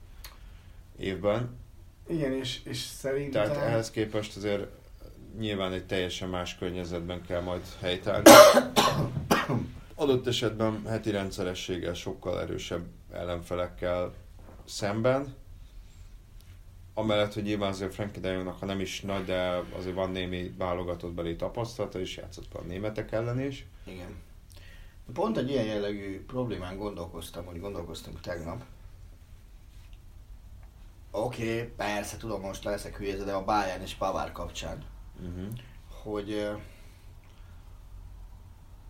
[0.96, 1.56] évben.
[2.08, 3.44] Igen, és, és szerintem...
[3.44, 4.66] Tehát ehhez képest azért
[5.38, 8.30] nyilván egy teljesen más környezetben kell majd helytállni.
[9.94, 14.14] adott esetben heti rendszerességgel sokkal erősebb ellenfelekkel
[14.64, 15.34] szemben.
[16.94, 20.54] Amellett, hogy nyilván azért Frankie de Jongnak, ha nem is nagy, de azért van némi
[20.58, 23.66] válogatott belé tapasztalata, és játszott a németek ellen is.
[23.84, 24.16] Igen.
[25.12, 28.64] Pont egy ilyen jellegű problémán gondolkoztam, hogy gondolkoztunk tegnap.
[31.10, 34.84] Oké, okay, persze, tudom, most leszek hülye, de a Bayern és Pavár kapcsán.
[35.20, 35.48] Uh-huh.
[36.02, 36.48] Hogy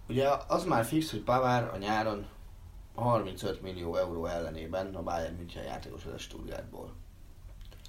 [0.08, 2.26] ugye az már fix, hogy Pavár a nyáron
[2.98, 6.92] 35 millió euró ellenében a Bayern München játékos az a Stuttgartból.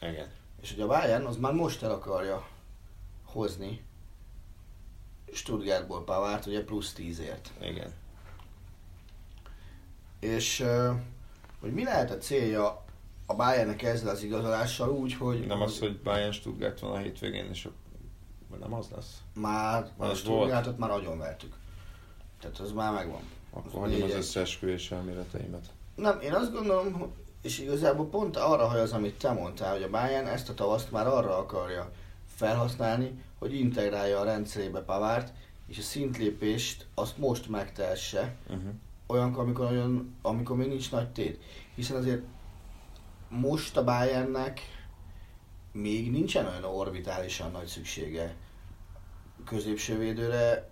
[0.01, 0.27] Igen.
[0.61, 2.47] És ugye a Bayern az már most el akarja
[3.25, 3.85] hozni
[5.31, 7.49] Stuttgartból Pavárt, ugye plusz 10-ért.
[7.61, 7.93] Igen.
[10.19, 10.65] És
[11.59, 12.85] hogy mi lehet a célja
[13.25, 15.45] a Bayernnek ezzel az igazolással úgy, hogy...
[15.45, 17.69] Nem az, hogy Bayern Stuttgart van a hétvégén, és
[18.59, 19.21] nem az lesz?
[19.33, 21.55] Már, már a Stuttgartot már agyonvertük.
[22.39, 23.21] Tehát az már megvan.
[23.49, 25.65] Akkor hagyom az összeesküvés elméleteimet.
[25.95, 30.27] Nem, én azt gondolom, és igazából pont arra hajaz, amit te mondtál, hogy a Bayern
[30.27, 31.91] ezt a tavaszt már arra akarja
[32.35, 35.33] felhasználni, hogy integrálja a rendszerébe Pavárt,
[35.67, 38.73] és a szintlépést azt most megtehesse, uh-huh.
[39.07, 41.43] olyan, amikor, olyan, amikor még nincs nagy tét.
[41.75, 42.21] Hiszen azért
[43.29, 44.61] most a Bayernnek
[45.71, 48.35] még nincsen olyan orbitálisan nagy szüksége
[49.45, 50.69] középső védőre,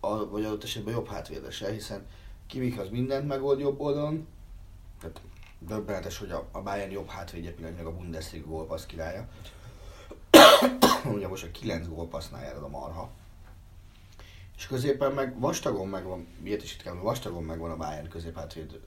[0.00, 2.06] vagy adott esetben jobb hátvédese, hiszen
[2.50, 4.26] Kimik az mindent megold jobb oldalon,
[5.00, 5.20] tehát
[5.58, 9.28] döbbenetes, hogy a, a Bayern jobb hátvédje pillanatnyilag a Bundesliga gólpassz királya.
[11.14, 13.10] Ugye most a 9 gólpassznál jár a marha.
[14.56, 18.80] És középen meg vastagon megvan, miért is itt kell, vastagon megvan a Bayern középhátvéd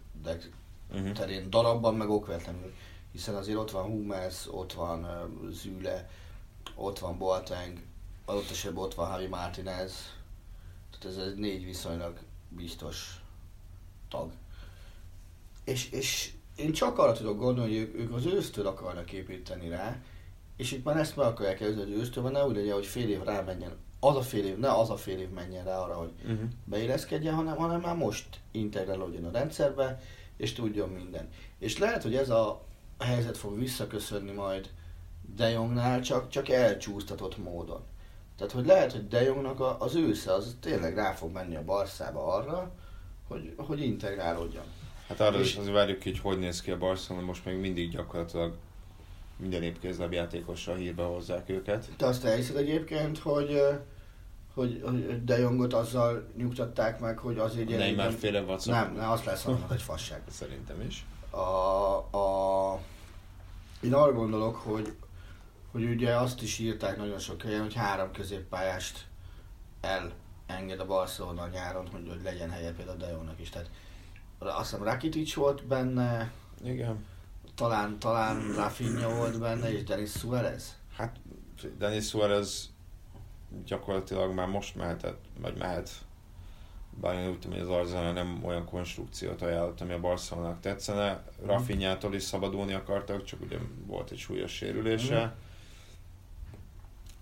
[0.92, 1.12] uh-huh.
[1.12, 2.74] terén, darabban meg okvetlenül.
[3.12, 6.10] Hiszen azért ott van Hummels, ott van uh, Züle,
[6.76, 7.82] ott van Boateng,
[8.26, 9.94] adott esetben ott van Javi Martinez.
[10.92, 13.23] Tehát ez egy négy viszonylag biztos
[14.14, 14.32] tag.
[15.64, 19.98] És, és én csak arra tudok gondolni, hogy ők, ők az ősztől akarnak építeni rá,
[20.58, 23.10] és itt már ezt meg akarják kezdeni az ősztől, mert ne úgy legyen, hogy fél
[23.10, 26.12] év rámenjen, az a fél év, ne az a fél év menjen rá arra, hogy
[26.24, 26.50] uh-huh.
[26.66, 30.02] beérezkedjen, hanem, hanem már most integrálódjon a rendszerbe,
[30.38, 31.30] és tudjon minden.
[31.60, 32.66] És lehet, hogy ez a
[33.00, 34.70] helyzet fog visszaköszönni majd
[35.36, 37.82] De Jongnál, csak, csak elcsúsztatott módon.
[38.38, 42.34] Tehát, hogy lehet, hogy De Jongnak az ősze az tényleg rá fog menni a Barszába
[42.34, 42.72] arra,
[43.34, 44.64] hogy, hogy integrálódjon.
[45.08, 45.50] Hát arra és...
[45.50, 48.56] is azért várjuk ki, hogy hogy néz ki a Barcelona, most még mindig gyakorlatilag
[49.38, 51.90] minden épkézlabjátékosra hírbe hozzák őket.
[51.98, 53.62] Te azt elhiszed egyébként, hogy
[54.54, 57.86] hogy, hogy De Jongot azzal nyugtatták meg, hogy azért gyere...
[57.86, 58.74] Nem, már féle vacak.
[58.74, 60.22] Nem, nem, azt lesz annak egy fasság.
[60.30, 61.06] Szerintem is.
[61.30, 61.38] A,
[62.18, 62.80] a,
[63.82, 64.94] én arra gondolok, hogy,
[65.72, 69.06] hogy ugye azt is írták nagyon sok helyen, hogy három középpályást
[70.48, 73.50] elenged a Barcelona nyáron, hogy, hogy legyen helye például De Jongnak is.
[73.50, 73.70] Tehát
[74.40, 76.32] azt hiszem Rakitic volt benne.
[76.64, 77.06] Igen.
[77.56, 80.78] Talán, talán Rafinha volt benne, és Denis Suarez.
[80.96, 81.20] Hát
[81.78, 82.74] Denis Suarez
[83.66, 85.90] gyakorlatilag már most mehetett, vagy mehet.
[87.02, 91.24] Bár én úgy tudom, hogy az Arsenal nem olyan konstrukciót ajánlott, ami a Barcelonának tetszene.
[91.46, 95.26] Rafinhától is szabadulni akartak, csak ugye volt egy súlyos sérülése.
[95.26, 95.52] Mm.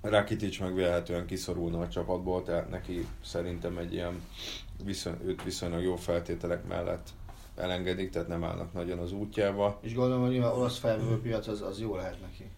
[0.02, 4.22] Rakitic meg véletlenül kiszorulna a csapatból, tehát neki szerintem egy ilyen
[4.84, 7.10] viszony, őt viszonylag jó feltételek mellett
[7.56, 9.80] elengedik, tehát nem állnak nagyon az útjába.
[9.82, 10.82] És gondolom, hogy az olasz
[11.22, 12.50] piac az, az jó lehet neki.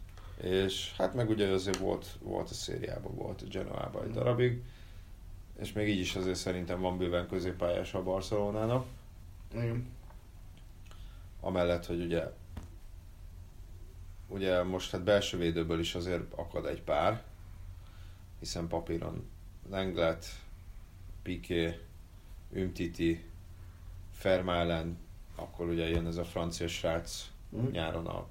[0.42, 4.62] És hát meg ugye azért volt, volt a szériában, volt a Genoában egy darabig,
[5.60, 8.86] és még így is azért szerintem van bőven középpályás a Barcelonának.
[9.54, 9.88] Igen.
[11.42, 12.32] Amellett, hogy ugye
[14.28, 17.24] ugye most hát belső védőből is azért akad egy pár,
[18.44, 19.30] hiszen papíron
[19.70, 20.26] Lenglet,
[21.22, 21.80] Piqué,
[22.50, 23.24] Umtiti,
[24.12, 24.98] Fermálen,
[25.36, 27.70] akkor ugye jön ez a francia srác mm.
[27.72, 28.28] nyáron a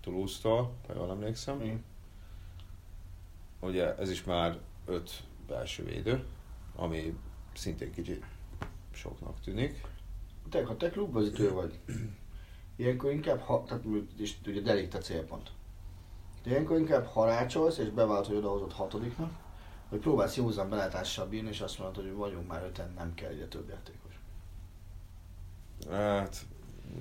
[0.00, 1.58] Toulouse-tól, ha jól emlékszem.
[1.58, 1.76] Mm.
[3.60, 6.24] Ugye ez is már öt belső védő,
[6.74, 7.16] ami
[7.54, 8.24] szintén kicsit
[8.90, 9.80] soknak tűnik.
[10.50, 11.78] Te, ha te klubvezető vagy,
[12.76, 13.84] ilyenkor inkább, ha, tehát
[14.16, 15.50] és ugye delít a célpont.
[16.42, 19.46] De ilyenkor inkább harácsolsz és bevált, hogy odahozott hatodiknak,
[19.88, 23.46] hogy próbálsz józan beletással bírni, és azt mondod, hogy vagyunk már öten, nem kell ide
[23.46, 24.20] több játékos.
[25.90, 26.46] Hát,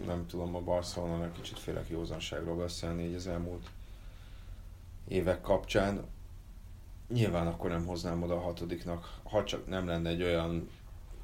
[0.06, 3.70] nem tudom, a Barcelona kicsit félek józanságról beszélni így az elmúlt
[5.08, 6.06] évek kapcsán.
[7.08, 10.70] Nyilván akkor nem hoznám oda a hatodiknak, ha csak nem lenne egy olyan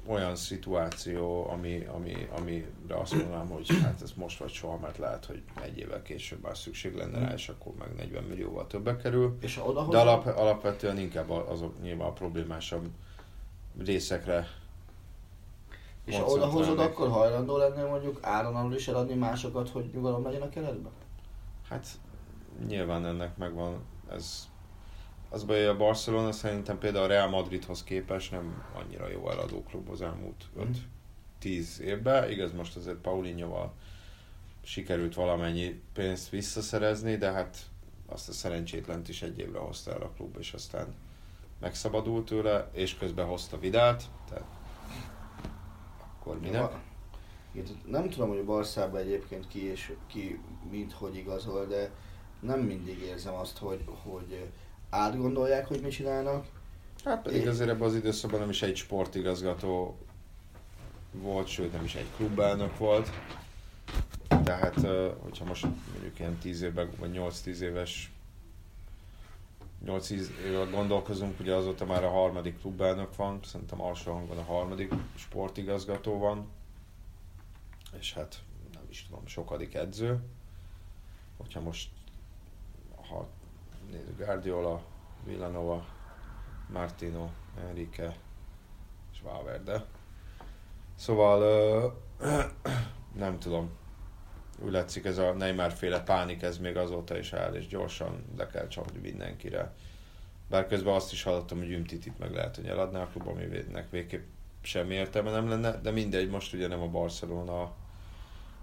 [0.06, 5.24] olyan szituáció, ami, ami, amire azt mondanám, hogy hát ez most vagy soha, mert lehet,
[5.24, 9.36] hogy egy évvel később már szükség lenne rá, és akkor meg 40 millióval többe kerül.
[9.40, 12.88] És De alap, alapvetően inkább azok nyilván a problémásabb
[13.78, 14.46] részekre
[16.04, 20.24] És ha oda hozod, akkor hajlandó lenne mondjuk áron alul is eladni másokat, hogy nyugalom
[20.24, 20.92] legyen a keretben?
[21.68, 21.86] Hát
[22.66, 24.48] nyilván ennek megvan ez
[25.34, 29.88] az baj, a Barcelona szerintem például a Real Madridhoz képest nem annyira jó eladó klub
[29.88, 30.44] az elmúlt
[31.42, 32.30] 5-10 évben.
[32.30, 33.72] Igaz, most azért Paulinhoval
[34.62, 37.56] sikerült valamennyi pénzt visszaszerezni, de hát
[38.06, 40.94] azt a szerencsétlent is egy évre hozta el a klub, és aztán
[41.60, 44.48] megszabadult tőle, és közben hozta Vidát, tehát
[45.98, 46.70] akkor minek?
[47.52, 51.90] Ja, nem tudom, hogy a Barszában egyébként ki és ki mint hogy igazol, de
[52.40, 54.48] nem mindig érzem azt, hogy, hogy
[54.94, 56.46] átgondolják, hogy mit csinálnak.
[57.04, 57.46] Hát pedig és...
[57.46, 59.98] azért ebben az időszakban nem is egy sportigazgató
[61.12, 63.10] volt, sőt nem is egy klubelnök volt.
[64.44, 64.74] Tehát,
[65.18, 68.12] hogyha most mondjuk ilyen 10 évben, vagy 8-10 éves
[69.84, 74.92] 8 évvel gondolkozunk, ugye azóta már a harmadik klubelnök van, szerintem alsó hangon a harmadik
[75.14, 76.48] sportigazgató van,
[77.98, 80.18] és hát nem is tudom, sokadik edző.
[81.36, 81.90] Hogyha most,
[84.16, 84.82] Guardiola,
[85.24, 85.86] Villanova,
[86.72, 87.28] Martino,
[87.68, 88.16] Enrique
[89.12, 89.84] és Valverde.
[90.94, 92.02] Szóval
[93.24, 93.70] nem tudom,
[94.58, 98.46] úgy látszik ez a Neymar féle pánik, ez még azóta is áll, és gyorsan le
[98.46, 99.74] kell csapni mindenkire.
[100.48, 104.24] Bár közben azt is hallottam, hogy Ümtitit meg lehet, hogy eladná a klub, aminek végképp
[104.60, 107.72] semmi értelme nem lenne, de mindegy, most ugye nem a Barcelona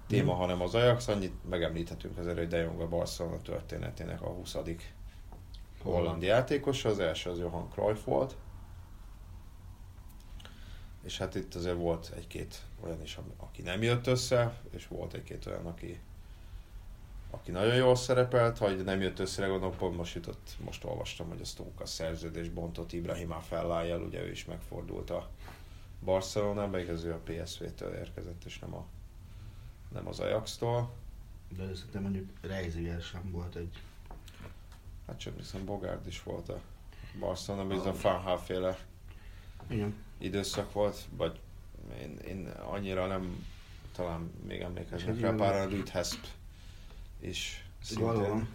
[0.08, 1.08] téma, hanem az Ajax.
[1.08, 4.56] Annyit megemlíthetünk azért, hogy De Jong a Barcelona történetének a 20.
[5.82, 8.36] holland játékosa, az első az Johan Cruyff volt.
[11.04, 15.46] És hát itt azért volt egy-két olyan is, aki nem jött össze, és volt egy-két
[15.46, 16.00] olyan, aki,
[17.30, 21.46] aki nagyon jól szerepelt, ha nem jött össze, gondolom, most jutott, most olvastam, hogy a
[21.46, 25.30] Stóka szerződés bontott Ibrahima fellájjal, ugye ő is megfordult a
[26.04, 28.86] Barcelonába, igaz ő a PSV-től érkezett, és nem, a,
[29.94, 30.94] nem az Ajax-tól.
[31.58, 33.78] De szerintem mondjuk Reiziger sem volt egy...
[35.08, 36.62] Hát csak viszont Bogárd is volt a
[37.20, 38.78] Barcelona, ez a Fanhal féle
[39.68, 39.96] Igen.
[40.18, 41.40] időszak volt, vagy
[42.00, 43.46] én, én annyira nem,
[43.96, 46.26] talán még emlékeznek rá, pár a Reed Hesp
[47.20, 48.48] is szintén.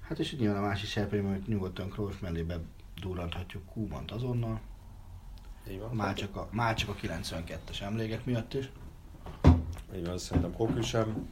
[0.00, 2.58] Hát és nyilván a másik szereplő, hogy nyugodtan Kroos mellébe
[3.00, 4.60] durranthatjuk Kumant azonnal.
[5.70, 5.94] Így van.
[5.94, 8.70] Már csak, a, már csak a 92-es emlékek miatt is.
[9.94, 11.28] Így van, szerintem Koku sem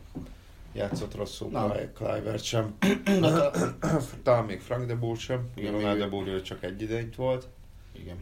[0.78, 1.50] játszott rosszul,
[1.94, 2.76] Clivert sem.
[4.22, 5.50] Talán még Frank de Boer sem.
[5.54, 7.48] Igen, Ronald de Boer csak egy ideig volt.
[7.92, 8.16] Igen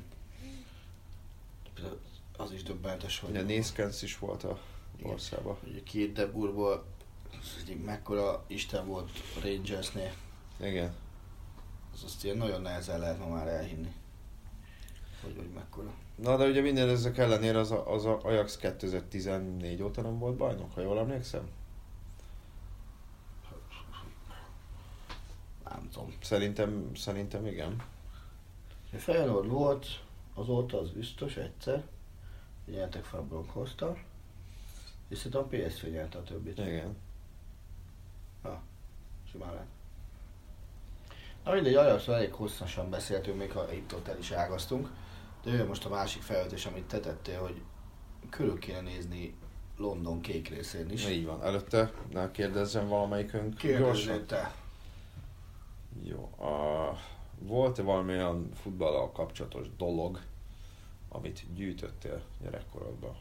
[2.37, 3.31] az is döbbentes, hogy...
[3.31, 4.59] Ugye Nézkenc is volt a
[5.03, 5.57] országban.
[5.65, 6.85] Ugye két Deburból
[7.85, 10.13] mekkora Isten volt a Rangersnél.
[10.61, 10.93] Igen.
[11.93, 13.93] Az azt ilyen nagyon nehezen lehet ma már elhinni.
[15.23, 15.95] Hogy, hogy mekkora.
[16.15, 20.37] Na de ugye minden ezek ellenére az, a, az a Ajax 2014 óta nem volt
[20.37, 21.49] bajnok, ha jól emlékszem?
[25.87, 26.19] Nem tudom.
[26.23, 27.83] Szerintem, szerintem igen.
[28.93, 29.87] Feyenoord volt,
[30.35, 31.85] azóta az biztos egyszer
[32.67, 33.99] nyertek fel a Broncos-tal,
[35.09, 36.59] és szerintem a PSV nyerte a többit.
[36.59, 36.97] Igen.
[38.43, 38.63] Ha,
[39.31, 39.67] simán lehet.
[41.45, 44.91] Na mindegy, Ajaxról elég hosszasan beszéltünk, még ha itt-ott el is ágaztunk,
[45.45, 47.63] de jön most a másik felvetés, amit te tettél, hogy
[48.31, 49.35] körül kéne nézni
[49.77, 51.09] London kék részén is.
[51.09, 51.43] Így van.
[51.43, 53.57] Előtte ne kérdezzem valamelyikünk.
[53.57, 54.65] Kérdezzél te.
[56.03, 56.45] Jó.
[56.47, 56.93] A,
[57.39, 60.21] volt-e valami olyan futballal kapcsolatos dolog,
[61.09, 63.17] amit gyűjtöttél gyerekkorodban?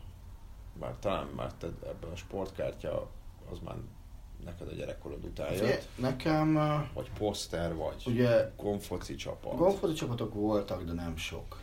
[0.79, 3.09] Már talán már te ebben a sportkártya
[3.51, 3.75] az már
[4.43, 5.88] neked a gyerekkorod után jött.
[5.97, 6.53] Nekem...
[6.93, 9.55] Vagy poszter, vagy ugye, gonfoci csapat.
[9.57, 11.59] Gonfoci csapatok voltak, de nem sok.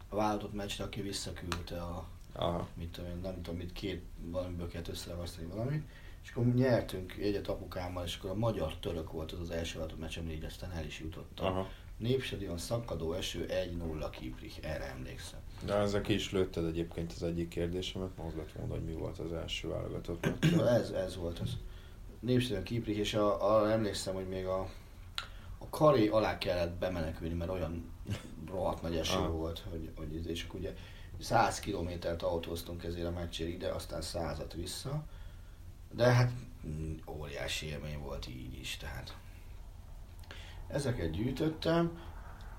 [0.09, 2.69] a vállalatot meccsre, aki visszaküldte a, Aha.
[2.75, 5.89] mit tudom én, nem tudom mit, két valamiből kellett összeragasztani valamit,
[6.23, 10.31] és akkor nyertünk jegyet apukámmal, és akkor a magyar-török volt az az első vállalatot meccs,
[10.31, 11.47] így aztán el is jutottam.
[11.47, 11.69] Aha.
[11.97, 15.41] Népstadion szakadó eső 1-0 Kiprich, erre emlékszem.
[15.65, 19.19] De ezzel ki is lőtted egyébként az egyik kérdésemet, az lett volna, hogy mi volt
[19.19, 20.27] az első válogatott.
[20.79, 21.57] ez, ez volt az.
[22.21, 24.69] Népstadion Kiprich, és a, a, emlékszem, hogy még a,
[25.59, 27.93] a karé alá kellett bemenekülni, mert olyan
[28.49, 29.31] rohadt nagy eső ah.
[29.31, 30.75] volt, hogy, hogy és akkor ugye
[31.21, 35.05] 100 kilométert autóztunk ezért a meccsért ide, aztán százat vissza.
[35.93, 36.33] De hát
[36.67, 39.17] mm, óriási élmény volt így is, tehát
[40.69, 41.99] ezeket gyűjtöttem,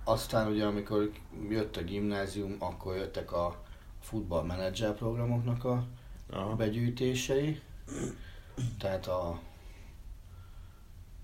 [0.03, 1.11] aztán ugye amikor
[1.49, 3.63] jött a gimnázium, akkor jöttek a
[3.99, 5.87] futballmenedzser programoknak a
[6.29, 6.55] Aha.
[6.55, 7.61] begyűjtései,
[8.79, 9.39] tehát a,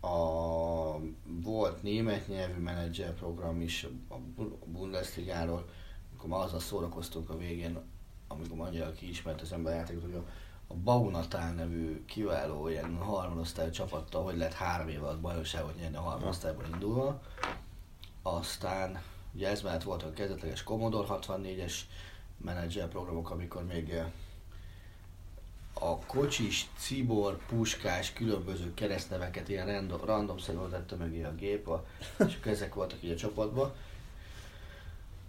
[0.08, 5.70] a volt német nyelvű menedzser program is a Bu- Bundesligáról,
[6.16, 7.80] akkor már azzal szórakoztunk a végén,
[8.28, 10.26] amikor magyar kiismert az ember játékot, hogy a,
[10.68, 16.02] a Baunatál nevű kiváló ilyen harmadosztályú csapattal, hogy lehet három év alatt bajnokságot nyerni a
[16.02, 17.22] harmadosztályban indulva.
[18.22, 19.02] Aztán
[19.34, 21.74] ugye ez mellett voltak a kezdetleges Commodore 64-es
[22.38, 24.06] menedzser programok, amikor még eh,
[25.74, 31.86] a kocsis, cibor, puskás, különböző keresztneveket ilyen random, random szerűen tette mögé a gép, a,
[32.28, 33.74] és ezek voltak így a csapatban.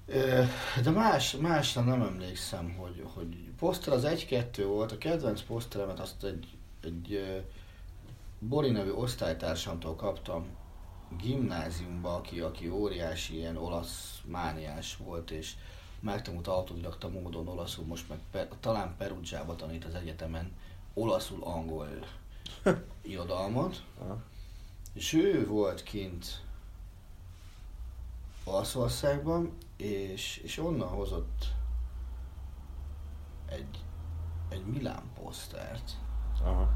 [0.07, 0.43] Ö,
[0.82, 6.24] De más, másra nem emlékszem, hogy, hogy poszter az 1-2 volt, a kedvenc poszteremet azt
[6.24, 6.46] egy,
[6.80, 7.20] egy
[8.38, 10.46] Bori nevű osztálytársamtól kaptam
[11.20, 15.55] gimnáziumba, aki, aki óriási ilyen olasz mániás volt, és
[16.00, 20.52] megtanult autodidakta módon olaszul, most meg per, talán Perugiába tanít az egyetemen
[20.94, 21.88] olaszul-angol
[23.02, 24.22] irodalmat, Aha.
[24.92, 26.42] és ő volt kint
[28.44, 31.52] Olaszországban, és, és onnan hozott
[33.55, 33.84] egy,
[34.48, 35.92] egy Milán posztert,
[36.42, 36.68] Aha.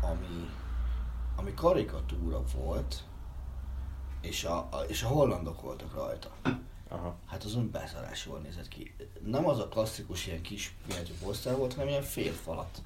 [0.00, 0.50] ami,
[1.36, 3.04] ami karikatúra volt,
[4.20, 6.30] és a, a, és a hollandok voltak rajta.
[6.88, 7.16] Aha.
[7.26, 8.94] Hát azon beszarás jól nézett ki.
[9.24, 12.82] Nem az a klasszikus ilyen kis méretű poszter volt, hanem ilyen fél falat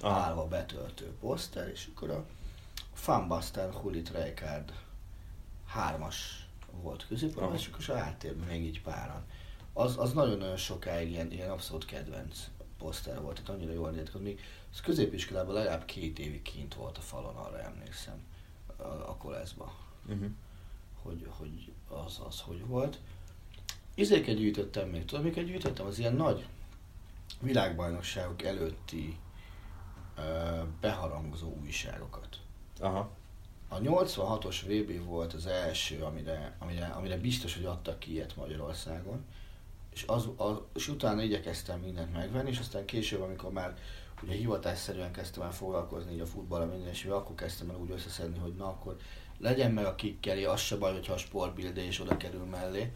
[0.00, 0.20] Aha.
[0.20, 2.24] állva betöltő poszter, és akkor a
[2.92, 4.72] Fanbasten Hulit Rijkaard
[5.66, 6.46] hármas
[6.82, 7.54] volt középen, Aha.
[7.54, 9.24] és akkor a háttérben még így páran.
[9.72, 14.22] Az, az nagyon-nagyon sokáig ilyen, ilyen abszolút kedvenc poszter volt, tehát annyira jól nézett hogy
[14.22, 14.40] még
[14.72, 18.24] az középiskolában legalább két évig kint volt a falon, arra emlékszem,
[18.76, 20.30] a, a koleszba Uh-huh.
[21.02, 22.98] hogy, hogy az, az hogy volt.
[23.94, 25.86] Izéket gyűjtöttem még, tudod miket gyűjtöttem?
[25.86, 26.46] Az ilyen nagy
[27.40, 29.18] világbajnokságok előtti
[30.16, 30.22] ö,
[30.80, 32.38] beharangozó újságokat.
[32.80, 33.10] Aha.
[33.68, 39.24] A 86-os VB volt az első, amire, amire, amire biztos, hogy adtak ki ilyet Magyarországon,
[39.92, 43.76] és, az, az, és utána igyekeztem mindent megvenni, és aztán később, amikor már
[44.22, 48.38] ugye hivatásszerűen kezdtem el foglalkozni így a futballra minden, és akkor kezdtem el úgy összeszedni,
[48.38, 48.96] hogy na akkor
[49.38, 52.92] legyen meg a kikkeli, az se baj, hogyha a sportbildé is oda kerül mellé,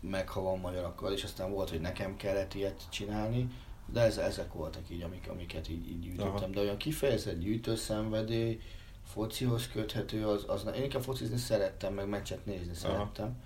[0.00, 3.48] meg ha van magyar, akkor is, aztán volt, hogy nekem kellett ilyet csinálni,
[3.92, 6.46] de ez, ezek voltak így, amik, amiket így, így gyűjtöttem, Aha.
[6.46, 8.60] de olyan kifejezett gyűjtőszenvedély,
[9.04, 13.42] focihoz köthető, az, az én inkább focizni szerettem, meg meccset nézni szerettem.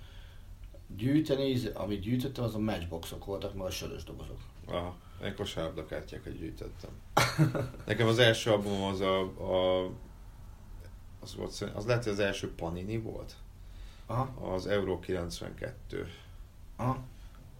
[0.97, 4.39] Gyűjteni, amit gyűjtöttem, az a matchboxok voltak, meg a sörös dobozok.
[4.65, 4.95] Aha.
[5.23, 6.89] Én kosárlabdakártyákat gyűjtöttem.
[7.85, 9.85] Nekem az első album az a, a
[11.19, 13.35] az, volt, az lehet, hogy az első Panini volt.
[14.05, 16.07] Aha, Az Euro 92,
[16.75, 17.03] aha.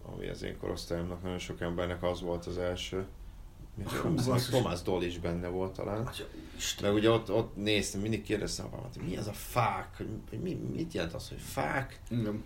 [0.01, 3.05] ami az én korosztályomnak nagyon sok embernek az volt az első.
[4.15, 4.45] Basszus.
[4.47, 6.09] Thomas Doll is benne volt talán.
[6.55, 6.89] Isten.
[6.89, 10.39] Meg ugye ott, ott néztem, mindig kérdeztem apámat, hogy mi az a fák, hogy, hogy
[10.39, 12.43] mi, mit jelent az, hogy fák, Igen.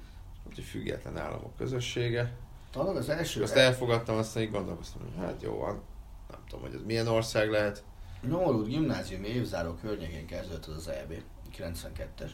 [0.56, 2.36] Hogy független államok közössége.
[2.72, 3.44] Talán az első...
[3.44, 5.82] Azt elfogadtam, aztán így gondolkoztam, hogy hát jó van,
[6.30, 7.84] nem tudom, hogy ez milyen ország lehet.
[8.22, 11.14] Nyomorult gimnázium évzáró környékén kezdődött az az EB,
[11.58, 12.32] 92-es.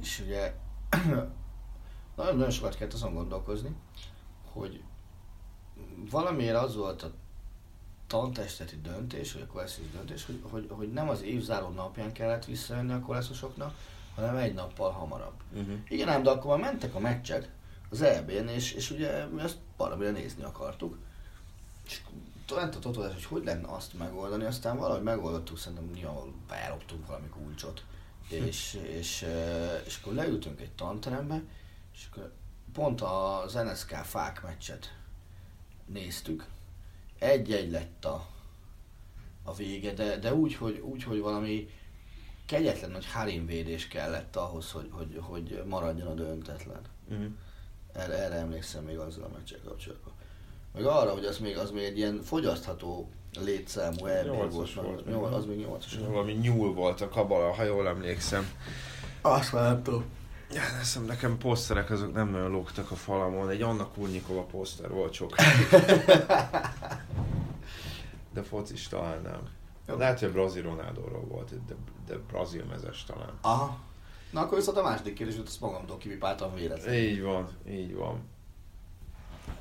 [0.00, 0.54] És ugye
[2.16, 3.76] nagyon-nagyon sokat kellett azon gondolkozni,
[4.52, 4.82] hogy
[6.10, 7.12] valamiért az volt a
[8.06, 12.92] tantesteti döntés, vagy a koleszis döntés, hogy, hogy, hogy nem az évzáró napján kellett visszajönni
[12.92, 13.74] a koleszosoknak,
[14.20, 15.40] hanem egy nappal hamarabb.
[15.52, 15.78] Uh-huh.
[15.88, 17.48] Igen ám, de akkor már mentek a meccsek
[17.90, 20.98] az EB-n, és, és ugye mi ezt valamire nézni akartuk.
[21.86, 22.00] És
[22.46, 27.84] talán tudod, hogy hogy lenne azt megoldani, aztán valahogy megoldottuk, szerintem nyilvánvalóan beeloptunk valami kulcsot.
[28.28, 31.42] És, és, eh, és akkor leültünk egy tanterembe,
[31.94, 32.32] és akkor
[32.72, 34.94] pont az NSK fák meccset
[35.86, 36.46] néztük.
[37.18, 38.26] Egy-egy lett a,
[39.44, 41.68] a vége, de, de úgy, hogy, úgy, hogy valami
[42.50, 46.80] kegyetlen nagy harimvédés kellett ahhoz, hogy, hogy, hogy maradjon a döntetlen.
[47.10, 47.26] Uh-huh.
[47.92, 50.12] Erre, erre emlékszem még azzal a meccsel kapcsolatban.
[50.74, 53.08] Meg arra, hogy az még, az még egy ilyen fogyasztható
[53.40, 54.52] létszámú EB volt.
[54.74, 55.38] volt Nyol, még.
[55.38, 55.98] az még nyolcas.
[55.98, 58.50] Valami nyúl volt a kabala, ha jól emlékszem.
[59.20, 60.04] Azt már nem tudom.
[60.52, 63.48] Ja, hiszem, nekem poszterek azok nem nagyon lógtak a falamon.
[63.50, 65.34] Egy Anna Kurnyikova poszter volt sok.
[68.34, 69.58] De focis talán nem.
[69.90, 69.96] Jó.
[69.96, 71.74] Lehet, hogy a Brazil Ronaldo-ról volt, de,
[72.06, 73.38] de brazil mezes talán.
[73.40, 73.78] Aha.
[74.30, 77.00] Na akkor viszont a második kérdés, hogy azt magamtól kivipáltam véletlenül.
[77.00, 78.20] Így van, így van.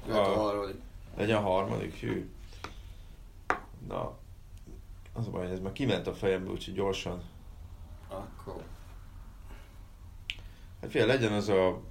[0.07, 0.45] Jöhet Ah.
[0.45, 0.79] arról, hogy
[1.17, 2.29] Legyen a harmadik, hű.
[3.87, 4.17] Na,
[5.13, 7.23] Az a baj, hogy ez már kiment a fejemből, úgyhogy gyorsan.
[8.07, 8.63] Akkor...
[10.81, 11.81] Hát figyelj, legyen az a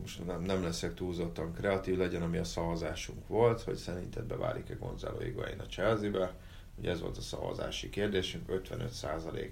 [0.00, 5.18] most nem, nem leszek túlzottan kreatív, legyen, ami a szavazásunk volt, hogy szerinted beválik-e Gonzalo
[5.18, 6.34] Higuain a Chelsea-be.
[6.78, 9.50] Ugye ez volt a szavazási kérdésünk, 55%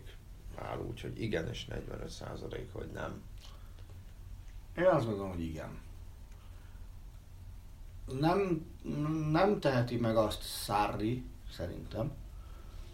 [0.57, 3.23] áll úgy, hogy igen, és 45% hogy nem.
[4.77, 5.79] Én azt gondolom, hogy igen.
[8.21, 8.67] Nem,
[9.31, 12.13] nem teheti meg azt Szárri, szerintem,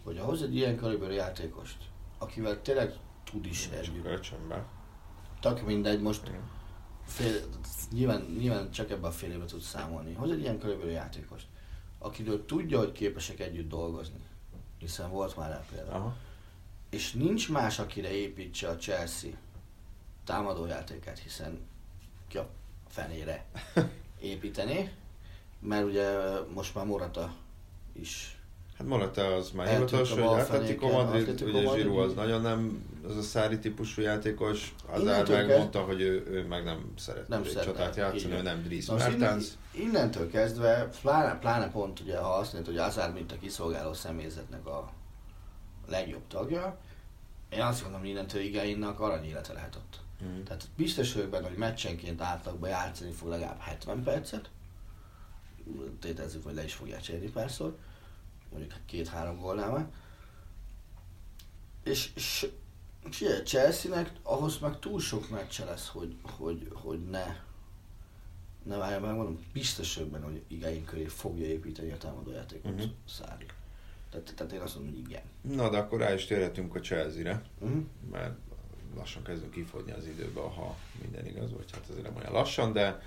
[0.03, 1.77] hogy ahhoz egy ilyen kaliberű játékost,
[2.17, 4.03] akivel tényleg tud is együtt.
[4.03, 4.65] Kölcsönbe.
[5.39, 6.49] Tök mindegy, most Igen.
[7.05, 7.35] fél,
[7.91, 10.13] nyilván, nyilván csak ebben a fél évben tud számolni.
[10.13, 11.45] Hoz egy ilyen kaliberű játékost,
[12.03, 14.19] akiről tudja, hogy képesek együtt dolgozni,
[14.77, 15.91] hiszen volt már rá példa.
[15.91, 16.15] Aha.
[16.89, 19.31] És nincs más, akire építse a Chelsea
[20.23, 21.59] támadójátékát, hiszen
[22.27, 22.49] ki a
[22.87, 23.45] fenére
[24.21, 24.91] építeni,
[25.59, 26.19] mert ugye
[26.53, 27.35] most már Morata
[27.91, 28.37] is
[28.77, 31.75] Hát Morata az már hivatalos, hogy Atletico Madrid, Atletico ugye.
[31.75, 36.45] Giroud az nagyon nem, az a szári típusú játékos, Azár Innentől megmondta, hogy ő, ő
[36.47, 39.47] meg nem szeret Nem szeretne, csatát játszani, ő nem Dries Mertens.
[39.71, 44.65] innentől kezdve, pláne, pláne pont ugye, ha azt mondod, hogy Azár mint a kiszolgáló személyzetnek
[44.65, 44.91] a
[45.87, 46.77] legjobb tagja,
[47.49, 49.99] én azt gondolom, hogy innentől Igainnak aranyélete lehet ott.
[50.23, 50.43] Mm.
[50.43, 54.49] Tehát biztos vagyok benne, hogy meccsenként átlagban játszani fog legalább 70 percet.
[55.99, 57.75] Tételezzük, hogy le is fogják cserélni párszor.
[58.53, 59.91] Mondjuk két-három gólnál.
[61.83, 62.47] És, és,
[63.05, 67.35] ugye, Chelsea-nek ahhoz meg túl sok meccse lesz, hogy, hogy, hogy ne
[68.63, 72.79] ne várja meg, mondom, biztos vagyok benne, hogy Igain köré fogja építeni a támadójátékot Mhm.
[72.79, 72.91] uh-huh.
[73.07, 73.45] Szári.
[74.09, 75.21] Tehát, tehát én azt mondom, hogy igen.
[75.41, 77.83] Na, de akkor rá is térhetünk a Chelsea-re, Uh-huh.
[78.11, 78.33] mert
[78.95, 83.01] lassan kezdünk kifogyni az időbe, ha minden igaz, vagy hát azért nem olyan lassan, de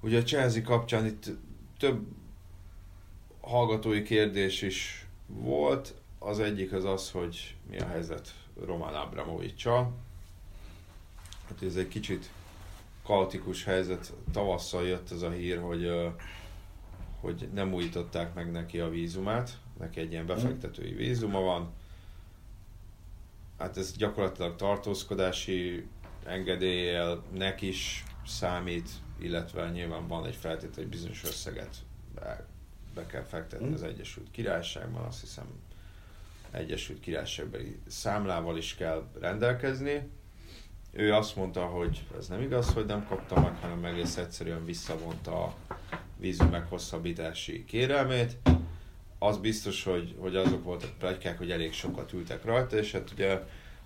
[0.00, 1.30] ugye a Chelsea kapcsán itt
[1.78, 2.06] több
[3.42, 5.94] hallgatói kérdés is volt.
[6.18, 8.34] Az egyik az az, hogy mi a helyzet
[8.64, 9.92] Roman Abramovicsal.
[11.48, 12.30] Hát ez egy kicsit
[13.02, 14.12] kaotikus helyzet.
[14.32, 15.90] Tavasszal jött ez a hír, hogy,
[17.20, 19.58] hogy nem újították meg neki a vízumát.
[19.78, 21.72] Neki egy ilyen befektetői vízuma van.
[23.58, 25.86] Hát ez gyakorlatilag tartózkodási
[26.24, 31.76] engedéllyel nek is számít, illetve nyilván van egy feltétel, hogy bizonyos összeget
[32.94, 33.72] be, kell fektetni Mm.
[33.72, 35.44] az Egyesült Királyságban, azt hiszem
[36.50, 40.08] Egyesült Királyságbeli számlával is kell rendelkezni.
[40.92, 45.44] Ő azt mondta, hogy ez nem igaz, hogy nem kapta meg, hanem egész egyszerűen visszavonta
[45.44, 45.54] a
[46.16, 48.36] vízum meghosszabbítási kérelmét.
[49.18, 53.42] Az biztos, hogy, hogy azok voltak plegykák, hogy elég sokat ültek rajta, és hát ugye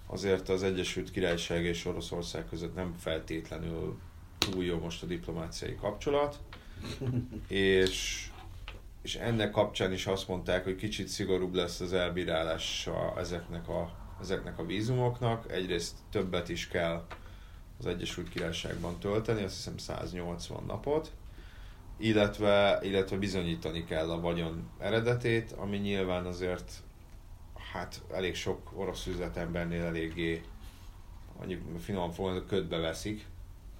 [0.06, 3.98] azért az Egyesült Királyság és Oroszország között nem feltétlenül
[4.38, 6.38] túl jó most a diplomáciai kapcsolat,
[7.48, 8.28] és,
[9.06, 14.58] és ennek kapcsán is azt mondták, hogy kicsit szigorúbb lesz az elbírálása ezeknek a, ezeknek
[14.58, 15.52] a vízumoknak.
[15.52, 17.06] Egyrészt többet is kell
[17.78, 21.12] az Egyesült Királyságban tölteni, azt hiszem 180 napot,
[21.96, 26.72] illetve, illetve bizonyítani kell a vagyon eredetét, ami nyilván azért
[27.72, 30.42] hát elég sok orosz üzletembernél eléggé
[31.38, 33.26] mondjuk finoman fogalmazva ködbe veszik,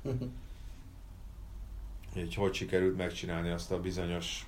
[2.15, 4.47] hogy hogy sikerült megcsinálni azt a bizonyos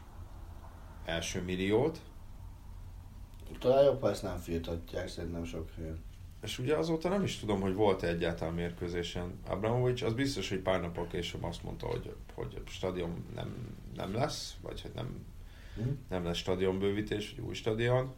[1.09, 2.01] első milliót,
[3.59, 6.05] Talán jobb, ha ezt nem firtatják, szerintem sok helyen.
[6.43, 10.81] és ugye azóta nem is tudom, hogy volt-e egyáltalán mérkőzésen Abramovics, az biztos, hogy pár
[10.81, 15.27] nappal később azt mondta, hogy, hogy a stadion nem, nem lesz, vagy hogy nem,
[15.75, 15.89] Hm?
[16.09, 18.15] nem lesz stadionbővítés, vagy új stadion,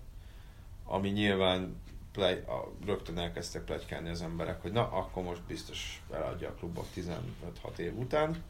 [0.84, 1.76] ami nyilván
[2.12, 6.86] play, a, rögtön elkezdtek plegykálni az emberek, hogy na, akkor most biztos eladja a klubot
[6.96, 8.42] 15-6 év után.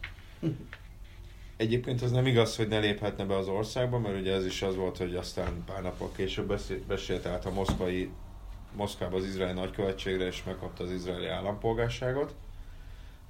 [1.60, 4.76] Egyébként az nem igaz, hogy ne léphetne be az országba, mert ugye ez is az
[4.76, 8.10] volt, hogy aztán pár nappal később beszélt, át a moszkvai,
[8.72, 12.34] Moszkvába az izraeli nagykövetségre, és megkapta az izraeli állampolgárságot.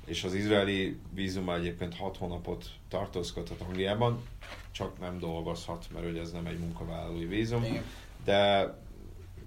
[0.07, 4.23] És az izraeli vízuma egyébként 6 hónapot tartózkodhat Angliában,
[4.71, 7.65] csak nem dolgozhat, mert ugye ez nem egy munkavállalói vízum.
[7.65, 7.85] Igen.
[8.25, 8.75] De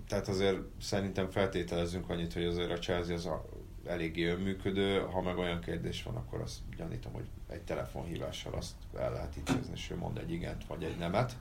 [0.07, 3.45] tehát azért szerintem feltételezzünk annyit, hogy azért a Chelsea az a,
[3.85, 9.11] eléggé önműködő, ha meg olyan kérdés van, akkor azt gyanítom, hogy egy telefonhívással azt el
[9.11, 11.35] lehet intézni, és ő mond egy igent vagy egy nemet.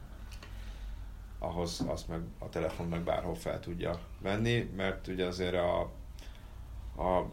[1.38, 5.80] Ahhoz azt meg a telefon meg bárhol fel tudja venni, mert ugye azért a,
[7.02, 7.30] a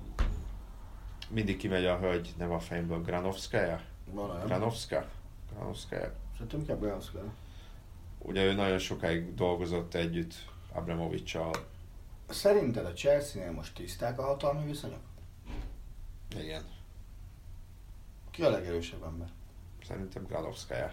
[1.30, 3.82] mindig kimegy a hölgy, nem a fejemből, Granovskaya?
[4.16, 4.46] Olyan.
[4.46, 5.06] Granovska?
[5.54, 6.14] Granovskaya?
[6.34, 7.24] Szerintem inkább Granszka.
[8.18, 10.34] Ugye ő nagyon sokáig dolgozott együtt
[10.74, 11.52] Abramovicsal.
[12.30, 15.02] Szerinted a Chelsea-nél most tiszták a hatalmi viszonyok?
[16.40, 16.64] Igen.
[18.32, 19.28] Ki a legerősebb ember?
[19.88, 20.90] Szerintem Granovskaya.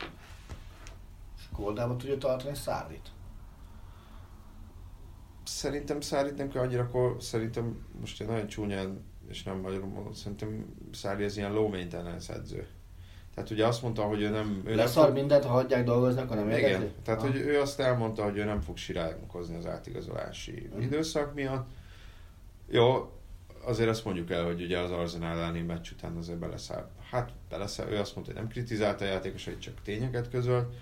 [1.39, 3.09] És Koldába tudja tartani Szárdit?
[5.45, 10.12] Szerintem Szárit nem kell annyira, akkor szerintem most én nagyon csúnyán, és nem magyarul mondom,
[10.12, 12.66] szerintem Szári az ilyen low maintenance edző.
[13.34, 14.62] Tehát ugye azt mondta, hogy ő nem...
[14.64, 16.93] Ő Leszar nem mindent, ha hagyják dolgozni, akkor nem Igen, érdekli?
[17.03, 17.26] tehát Ah.
[17.26, 20.80] hogy ő azt elmondta, hogy ő nem fog sirálkozni az átigazolási Mhm.
[20.80, 21.68] időszak miatt.
[22.68, 23.12] Jó,
[23.64, 26.91] azért azt mondjuk el, hogy ugye az Arsenal elleni meccs után azért beleszáll.
[27.11, 30.75] Hát beleszáll, ő azt mondta, hogy nem kritizálta a játékosait, csak tényeket közölt.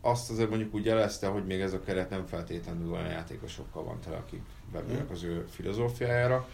[0.00, 4.00] Azt azért mondjuk úgy jelezte, hogy még ez a keret nem feltétlenül olyan játékosokkal van
[4.00, 4.42] tele, akik
[4.72, 6.48] bevülnek az ő filozófiájára.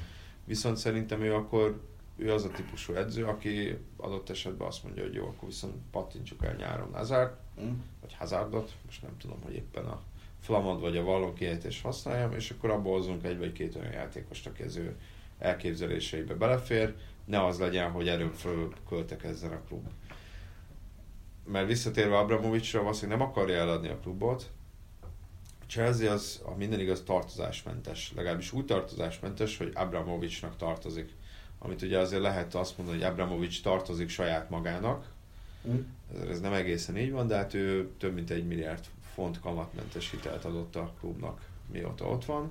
[0.44, 1.80] Viszont szerintem ő akkor
[2.16, 6.44] ő az a típusú edző, aki adott esetben azt mondja, hogy jó, akkor viszont pattintsuk
[6.44, 7.72] el nyáron Hazard, Mm.
[8.00, 10.02] vagy Hazardot, most nem tudom, hogy éppen a
[10.40, 14.46] flamand vagy a vallon kiejtés használjam, és akkor abból hozunk egy vagy két olyan játékost,
[14.46, 14.96] aki az ő
[15.38, 19.88] elképzeléseibe belefér, ne az legyen, hogy erről föl költekezzen a klub.
[21.46, 24.50] Mert visszatérve Abramovicsra, valószínűleg nem akarja eladni a klubot.
[25.66, 28.12] Chelsea az, a minden igaz, tartozásmentes.
[28.16, 31.12] Legalábbis úgy tartozásmentes, hogy Abramovicsnak tartozik.
[31.58, 35.12] Amit ugye azért lehet azt mondani, hogy Abramovics tartozik saját magának,
[35.68, 35.78] Mm.
[36.14, 40.10] ez, ez nem egészen így van, de hát ő több mint egy milliárd font kamatmentes
[40.10, 42.50] hitelt adott a klubnak, mióta ott van.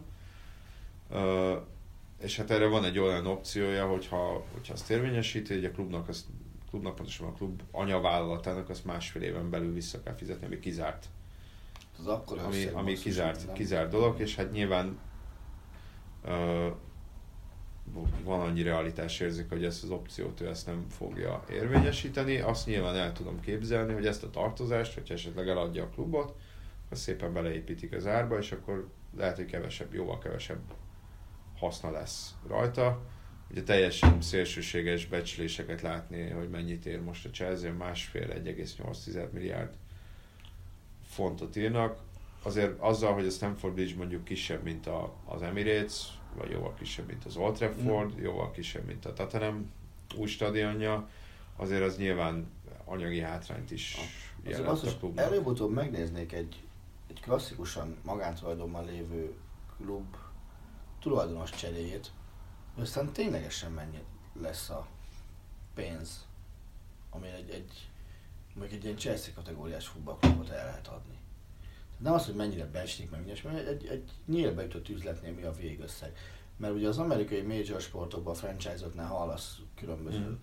[2.24, 6.26] És hát erre van egy olyan opciója, hogyha, hogyha azt érvényesíti, hogy a klubnak, azt,
[6.69, 11.05] klubnak pontosan a klub anyavállalatának azt másfél éven belül vissza kell fizetni, ami kizárt
[11.99, 13.55] Az akkor ami, ami kizárt, nem?
[13.55, 14.99] kizárt dolog, és hát nyilván
[16.26, 16.67] ö,
[18.24, 22.39] van annyi realitás érzik, hogy ezt az opciót ő ezt nem fogja érvényesíteni.
[22.39, 26.36] Azt nyilván el tudom képzelni, hogy ezt a tartozást, hogyha esetleg eladja a klubot,
[26.89, 30.59] azt szépen beleépítik az árba, és akkor lehet, hogy kevesebb, jóval kevesebb
[31.64, 33.01] haszna lesz rajta.
[33.51, 39.74] Ugye teljesen szélsőséges becsléseket látni, hogy mennyit ér most a Chelsea, másfél 1,8 milliárd
[41.05, 41.99] fontot írnak.
[42.43, 47.07] Azért azzal, hogy a Stamford Bridge mondjuk kisebb, mint a, az Emirates, vagy jóval kisebb,
[47.07, 48.22] mint az Old Trafford, mm.
[48.24, 49.72] jóval kisebb, mint a Tottenham
[50.18, 51.09] új stadionja,
[51.55, 52.51] azért az nyilván
[52.86, 53.97] anyagi hátrányt is
[54.43, 55.26] jelent basszus, a klubnak.
[55.26, 56.64] előbb-utóbb megnéznék egy,
[57.09, 59.34] egy klasszikusan magántulajdonban lévő
[59.78, 60.16] klub
[61.04, 62.12] tulajdonos cseréjét,
[62.74, 64.04] hogy aztán ténylegesen mennyi
[64.41, 64.88] lesz a
[65.74, 66.26] pénz,
[67.10, 67.89] ami egy, egy
[68.54, 71.18] mondjuk egy ilyen Chelsea kategóriás futballklubot el lehet adni.
[71.97, 75.51] Nem az, hogy mennyire becslik meg, mindjárt, mert egy, egy nyílbe jutott üzletnél mi a
[75.51, 76.18] végösszeg.
[76.58, 80.34] Mert ugye az amerikai major sportokban, a franchise-oknál hallasz különböző mm.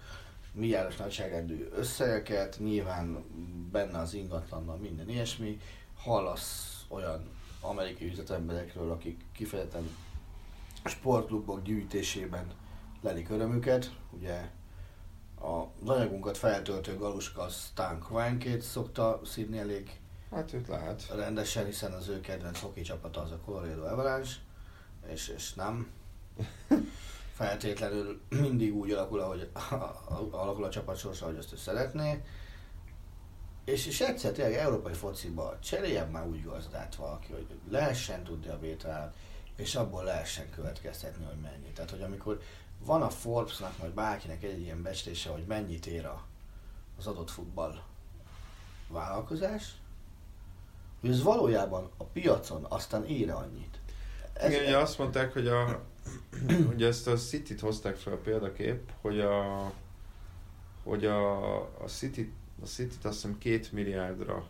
[0.53, 3.25] milliárdos nagyságrendű összegeket, nyilván
[3.71, 5.61] benne az ingatlannal minden ilyesmi,
[5.97, 7.29] hallasz olyan
[7.61, 9.89] amerikai üzletemberekről, akik kifejezetten
[10.85, 12.53] sportklubok gyűjtésében
[13.01, 13.97] lelik örömüket.
[14.11, 14.51] Ugye
[15.35, 20.01] az anyagunkat feltöltő Galuska Stan Kroenke-t szokta szídni elég
[20.31, 21.07] Hát őt lehet.
[21.15, 24.33] rendesen, hiszen az ő kedvenc hoki csapata az a Colorado Avalanche,
[25.07, 25.91] és, és nem
[27.41, 29.51] feltétlenül mindig úgy alakul, ahogy
[30.31, 32.23] alakul a csapat sorsa, ahogy azt ő szeretné.
[33.65, 38.59] És, és egyszer tényleg európai fociba cseréljen már úgy gazdát valaki, hogy lehessen tudni a
[38.59, 39.15] vétel,
[39.61, 41.73] és abból lehessen következtetni, hogy mennyi.
[41.75, 42.41] Tehát, hogy amikor
[42.79, 46.27] van a Forbesnak, vagy bárkinek egy ilyen becslése, hogy mennyit ér a,
[46.99, 47.83] az adott futball
[48.89, 49.75] vállalkozás,
[51.01, 53.79] hogy ez valójában a piacon aztán ér annyit.
[54.33, 55.83] Ez Igen, ugye azt mondták, hogy a,
[56.75, 59.73] ugye ezt a City-t hozták fel példakép, hogy a,
[60.83, 62.33] hogy a, a City
[62.63, 64.47] a City-t azt hiszem két milliárdra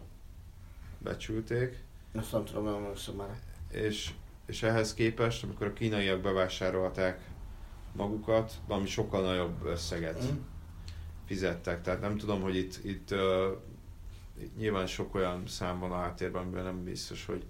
[0.99, 3.39] becsülték, Ezt nem tudom, nem emlékszem már.
[3.71, 4.13] és,
[4.51, 7.29] és ehhez képest, amikor a kínaiak bevásárolták
[7.93, 10.37] magukat, valami sokkal nagyobb összeget Mm.
[11.27, 11.83] fizettek.
[11.83, 13.57] Tehát nem tudom, hogy itt, itt, uh,
[14.41, 17.45] itt nyilván sok olyan szám van a háttérben, amiben nem biztos, hogy,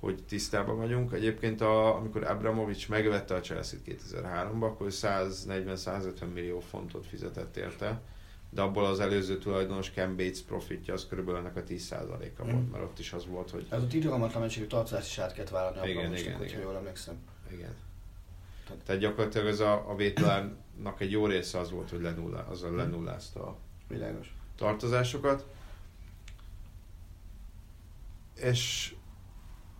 [0.00, 1.12] hogy tisztában vagyunk.
[1.12, 8.00] Egyébként a, amikor Abramovics megvette a Chelsea-t 2003-ban, akkor ő 140-150 millió fontot fizetett érte,
[8.54, 12.50] de abból az előző tulajdonos Ken Bates profitja az körülbelül ennek a 10%-a Mm.
[12.50, 15.50] volt, mert ott is az volt, hogy Ez ott irgalmatlan mennyiségű tartozást is át kellett
[15.50, 16.60] vállalni a Igen, Abramovicsnak, igen, igen.
[16.60, 17.14] jól emlékszem.
[17.52, 17.74] igen.
[18.66, 22.74] Tehát- Tehát gyakorlatilag ez a, a vételennek egy jó része az volt, hogy lenullá, azzal
[22.74, 23.56] lenullázta a
[23.88, 24.34] Világos.
[24.56, 25.46] tartozásokat.
[28.34, 28.94] És,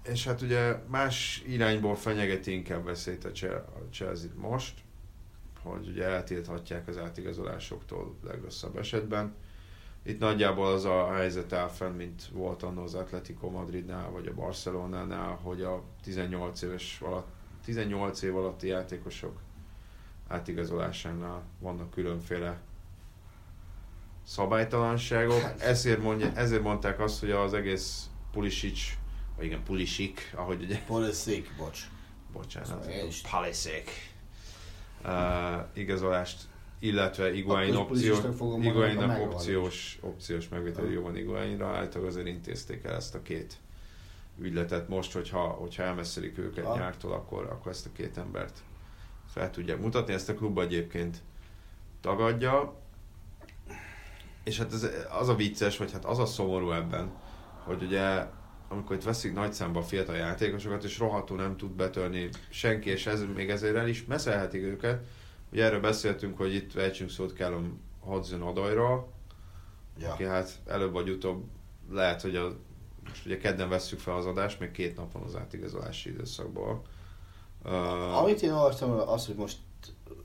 [0.02, 4.80] és hát ugye más irányból fenyegeti inkább veszélyt a a chelsea most,
[5.62, 9.34] hogy ugye eltilthatják az átigazolásoktól legrosszabb esetben.
[10.02, 14.34] Itt nagyjából az a helyzet áll fenn, mint volt annó az Atletico Madridnál, vagy a
[14.34, 17.28] Barcelonánál, hogy a 18 éves alatt,
[17.64, 19.40] 18 év alatti játékosok
[20.28, 22.60] átigazolásánál vannak különféle
[24.26, 25.40] szabálytalanságok.
[25.40, 25.60] Hát.
[25.60, 28.96] Ezért, mondja, ezért mondták azt, hogy az egész Pulisic
[29.36, 31.80] vagy igen, Pulisic, ahogy ugye, Pulisic, bocs.
[32.32, 33.12] bocsánat, Szóval uh,
[35.72, 36.40] igazolást,
[36.78, 43.14] illetve Iguain mondani, Iguainnak opciós, opciós megvétel jó van Iguainra, általában azért intézték el ezt
[43.14, 43.56] a két
[44.38, 44.88] ügyletet.
[44.88, 46.78] Most, hogyha, hogyha elmesszelik őket Ah.
[46.78, 48.62] nyártól, akkor, akkor ezt a két embert
[49.32, 50.12] fel tudják mutatni.
[50.12, 51.16] Ezt a klub egyébként
[52.00, 52.74] tagadja,
[54.44, 54.88] és hát ez,
[55.20, 57.12] az a vicces, vagy hát az a szomorú ebben,
[57.64, 58.26] hogy ugye
[58.72, 63.24] amikor itt veszik nagy számba fiatal játékosokat, és rohadtul nem tud betörni senki, és ez,
[63.34, 65.04] még ezért el is meszelhetik őket.
[65.52, 69.12] Ugye erről beszéltünk, hogy itt vejtsünk szót Callum Hudson Odojról,
[69.98, 70.12] Ja.
[70.12, 71.44] aki hát előbb vagy utóbb
[71.90, 72.56] lehet, hogy a,
[73.08, 76.82] most ugye kedden vesszük fel az adást, még két nap van az átigazolási időszakból.
[77.64, 79.56] Uh, Amit én olvastam, az, hogy most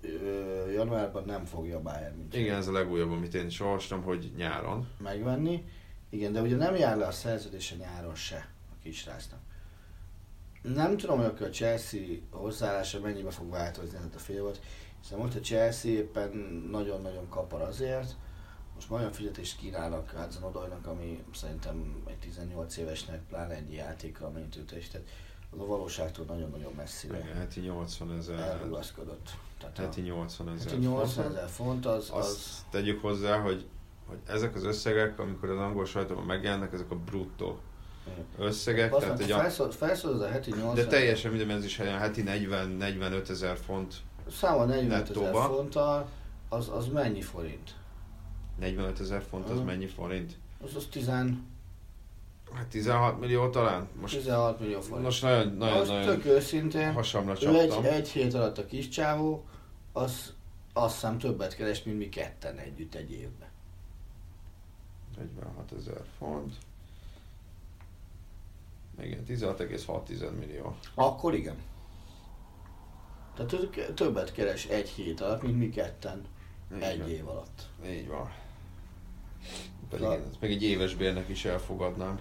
[0.01, 4.31] ö, januárban nem fogja Bayern München igen, ez a legújabb, amit én is olvastam, hogy
[4.37, 4.87] nyáron.
[5.03, 5.63] megvenni.
[6.09, 9.39] Igen, de ugye nem jár le a szerződése nyáron se a kisrácnak.
[10.61, 14.59] Nem tudom, hogy akkor a Chelsea hozzáállása mennyibe fog változni ez a fél volt,
[15.01, 16.29] hiszen most a Chelsea éppen
[16.71, 18.15] nagyon-nagyon kapar azért,
[18.75, 24.55] most olyan fizetést kínálnak Hudson Odojnak, ami szerintem egy 18 évesnek, pláne egy játékra, mint
[24.55, 25.07] őt is, tehát
[25.51, 28.39] az a valóságtól nagyon-nagyon messzire Igen, heti 80 ezer.
[28.39, 29.29] elrugaszkodott.
[29.59, 30.71] Tehát Heti a, 80 ezer.
[30.71, 33.65] heti 80 ezer font az, Azt az tegyük hozzá, hogy,
[34.07, 37.59] hogy ezek az összegek, amikor az angol sajtóban megjelennek, ezek a bruttó
[38.37, 41.79] összegek, Azt tehát egy a, felszól, felszól a heti 80 de teljesen minden, ez is
[41.79, 43.95] olyan heti 40-45 ezer font,
[44.31, 46.09] Számol 45 ezer fonttal,
[46.49, 47.75] az, az mennyi forint?
[48.59, 50.37] 45 ezer font az mennyi forint?
[50.63, 51.09] Az az 10,
[52.53, 53.87] Hát 16 millió talán?
[54.01, 55.03] Most, 16 millió forint.
[55.03, 57.93] most nagyon, nagyon, Most nagyon tök őszintén, hasamra ő egy, csaptam.
[57.93, 59.45] egy hét alatt a kis csávó,
[59.93, 60.33] az
[60.73, 63.46] azt hiszem többet keres, mint mi ketten együtt egy évben.
[65.17, 66.53] 46 ezer font.
[69.01, 70.75] Igen, 16,6 millió.
[70.95, 71.55] Akkor igen.
[73.35, 76.25] Tehát ő többet keres egy hét alatt, mint mi ketten
[76.75, 77.09] Így egy van.
[77.09, 77.67] év alatt.
[77.87, 78.31] Így van.
[79.89, 82.19] Pedig ezt meg egy éves bérnek is elfogadnám.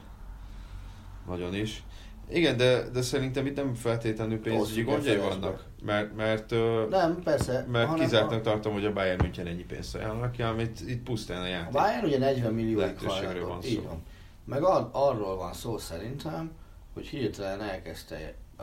[1.26, 1.82] Nagyon is.
[2.28, 5.64] Igen, de, de szerintem itt nem feltétlenül pénzügyi gondjai vannak.
[5.86, 6.50] Mert, mert,
[6.90, 7.66] Nem, persze.
[7.70, 11.40] mert kizártnak a, tartom, hogy a Bayern München ennyi pénzt ajánlnak ki, amit itt pusztán
[11.40, 11.72] a a játék.
[11.72, 13.68] Bayern ugye 40 millió Lehetőségről van szó.
[13.68, 14.02] Így van.
[14.44, 16.50] Meg ar- arról van szó szerintem,
[16.94, 18.62] hogy hirtelen elkezdte ö,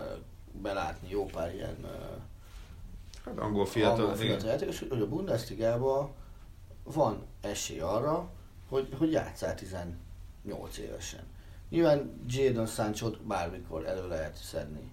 [0.61, 1.87] belátni jó pár ilyen ö,
[3.25, 6.09] Hát angol fiatal, angol fiatal játékos, hogy a Bundesligában
[6.83, 8.29] van esély arra,
[8.69, 11.23] hogy, hogy játszál 18 évesen.
[11.69, 14.91] Nyilván Jadon sancho bármikor elő lehet szedni.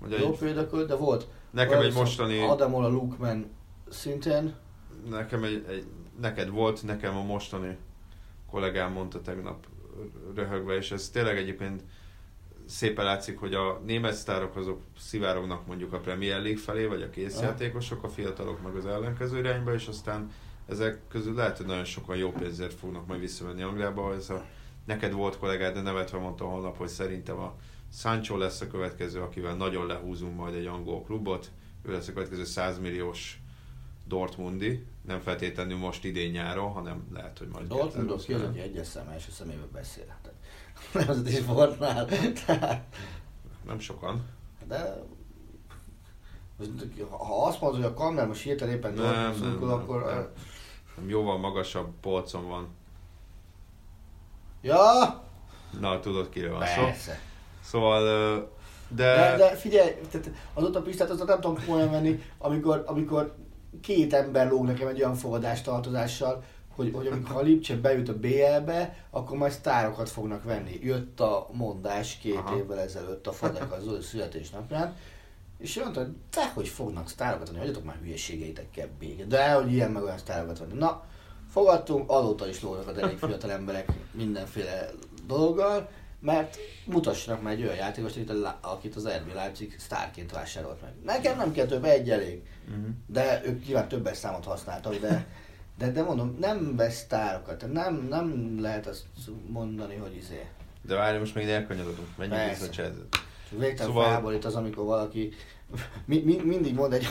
[0.00, 3.50] Ugye Jó egy, példakölt, de volt nekem egy mostani, Adamola Lukman
[3.88, 4.54] szintén,
[5.08, 5.86] nekem egy, egy,
[6.20, 7.76] neked volt, nekem a mostani
[8.50, 9.66] kollégám mondta tegnap
[10.34, 11.82] röhögve, és ez tényleg egyébként
[12.66, 17.10] szépen látszik, hogy a német sztárok azok szivárognak mondjuk a Premier League felé, vagy a
[17.10, 20.30] készjátékosok, a fiatalok meg az ellenkező irányba, és aztán
[20.68, 24.14] ezek közül lehet, hogy nagyon sokan jó pénzért fognak majd visszamenni Angliába.
[24.14, 24.44] Ez a,
[24.84, 27.54] neked volt kollégád, de nevetve mondta holnap, hogy szerintem a
[27.92, 31.50] Sancho lesz a következő, akivel nagyon lehúzunk majd egy angol klubot.
[31.82, 33.40] Ő lesz a következő 100 milliós
[34.06, 38.48] Dortmundi, nem feltétlenül most idén nyáron, hanem lehet, hogy majd Dortmundot ki az, 2020-ban.
[38.48, 40.04] aki egyes szem első szemébe beszél.
[40.04, 40.38] Tehát
[41.06, 42.06] Nemzeti sportnál.
[42.06, 42.82] Tehát,
[43.66, 44.24] Nem sokan.
[44.68, 45.02] De
[47.10, 50.04] ha azt mondod, hogy a Kammer most hirtelen éppen Nem, Dortmund nem, szurkol, nem, akkor...
[50.04, 50.28] nem.
[50.96, 52.68] Nem, Jóval magasabb polcon van.
[54.62, 55.22] Ja,
[55.80, 56.82] Na, tudod kiről van szó.
[56.82, 57.20] persze.
[57.62, 58.02] Szóval,
[58.88, 63.34] de, De, de figyelj, tehát az utapistát azt nem tudom komolyan venni, amikor, amikor
[63.80, 66.42] két ember lóg nekem egy olyan fogadástartozással,
[66.74, 70.78] hogy, hogy amikor a Lipcse bejut a BL-be, akkor majd sztárokat fognak venni.
[70.82, 72.56] Jött a mondás két Aha.
[72.56, 74.96] Évvel ezelőtt a Fadek az Zoli születésnapján,
[75.58, 79.26] és én mondtam, hogy te hogy fognak sztárokat venni, hagyjatok már hülyeségeiteket békét.
[79.26, 80.78] De hogy ilyen meg olyan sztárokat venni.
[80.78, 81.04] Na,
[81.50, 84.90] fogadtunk, azóta is lógnak a elég fiatal emberek mindenféle
[85.26, 85.88] dologgal,
[86.22, 90.92] mert mutassanak már egy olyan játékost, akit, a, akit az RB Leipzig sztárként vásárolt meg.
[91.04, 92.42] Nekem nem kell több, egy elég.
[92.68, 92.88] Mhm.
[93.06, 95.26] De ők nyilván többes számot használtak, de,
[95.78, 99.04] de, de mondom, nem vesz sztárokat, nem, nem lehet azt
[99.46, 100.46] mondani, hogy izé.
[100.82, 102.08] de várj, most még elkanyarodunk.
[102.16, 103.02] Menjünk vissza Chelsea.
[103.50, 105.32] Végtelen Szóval- felborít az, amikor valaki
[106.04, 107.06] mi, mi, mindig mond egy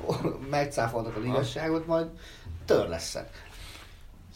[0.50, 2.06] megcáfoltak az igazságot, majd
[2.64, 3.48] törleszek.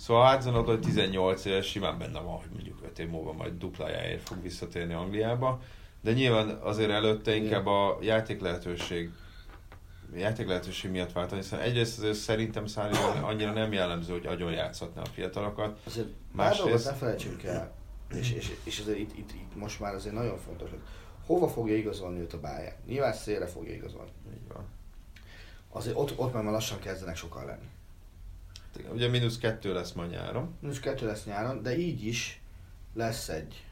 [0.04, 4.28] Szóval Hudson Odoi 18 éves, simán benne van, hogy mondjuk 5 év múlva majd duplájáért
[4.28, 5.60] fog visszatérni Angliába.
[6.00, 9.10] De nyilván azért előtte inkább a játék lehetőség
[10.14, 15.02] játék lehetőség miatt váltani, hiszen egyrészt azért szerintem Szári annyira nem jellemző, hogy agyon játszhatná
[15.02, 15.80] a fiatalokat.
[15.86, 17.72] Azért Másrészt- ne felejtsünk el,
[18.18, 20.80] És, és, és azért itt, itt, itt, most már azért nagyon fontos, hogy
[21.26, 22.76] hova fogja igazolni őt a Bayern?
[22.86, 24.10] Nyilván szélre fogja igazolni.
[24.34, 24.64] Így van.
[25.70, 27.68] Azért ott, ott már lassan kezdenek sokan lenni.
[28.78, 30.54] Igen, Ugye mínusz kettő lesz ma nyáron.
[30.60, 32.40] Most kettő lesz nyáron, de így is
[32.94, 33.64] lesz egy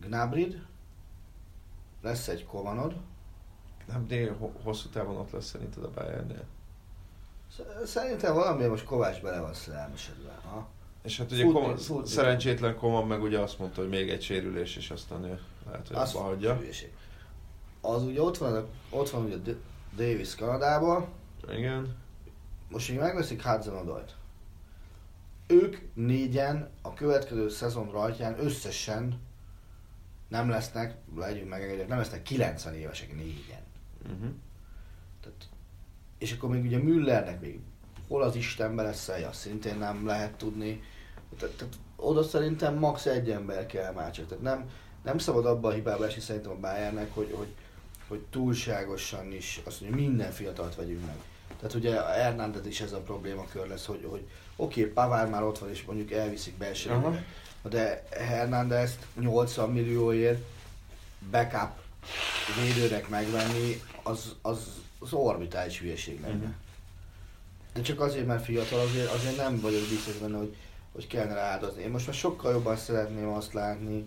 [0.00, 0.62] Gnabrid,
[2.02, 2.96] lesz egy Kovanod,
[3.86, 6.44] Nem, de ho- hosszú távon ott lesz szerinted a Bayernnél.
[7.52, 10.38] Sz- Szerintem valamiért most Kovács bele van szerelmesedve.
[10.44, 10.68] Ha?
[11.02, 14.90] És hát ugye Koman, szerencsétlen Koman meg ugye azt mondta, hogy még egy sérülés, és
[14.90, 16.56] aztán ő lehet, hogy Az abba hagyja.
[16.56, 16.92] hülyeség.
[17.80, 19.54] Az ugye ott van, ott van ugye
[19.96, 21.06] Davis Kanadában,
[21.52, 21.96] Igen.
[22.70, 24.14] Most így megveszik hudson odoit
[25.46, 29.20] Ők négyen a következő szezon rajtján összesen
[30.28, 33.62] nem lesznek, legyünk meg, nem lesznek 90 évesek négyen.
[34.02, 34.30] Uh-huh.
[35.20, 35.48] Tehát,
[36.18, 37.60] és akkor még ugye Müllernek még
[38.08, 40.82] hol az Istenbe lesz -e, azt szintén nem lehet tudni.
[41.38, 43.06] Tehát, tehát oda szerintem max.
[43.06, 44.26] egy ember kell már csak.
[44.26, 44.68] Tehát nem,
[45.02, 47.54] nem szabad abba a hibába esni szerintem a Bayernnek, hogy, hogy,
[48.08, 51.16] hogy túlságosan is azt mondja, minden fiatalt vegyünk meg.
[51.60, 55.42] Tehát ugye a Hernández is ez a problémakör lesz, hogy, hogy oké, okay, Pavár már
[55.42, 57.16] ott van, és mondjuk elviszik belső ligába,
[57.62, 60.42] de Hernández 80 millióért
[61.30, 61.70] backup
[62.62, 66.34] védőnek megvenni, az, az, az orbitális hülyeség lenne.
[66.34, 66.50] Mhm.
[67.74, 70.56] De csak azért, mert fiatal, azért, azért nem vagyok biztos benne, hogy,
[70.92, 71.82] hogy kellene rá áldozni.
[71.82, 74.06] Én most már sokkal jobban szeretném azt látni,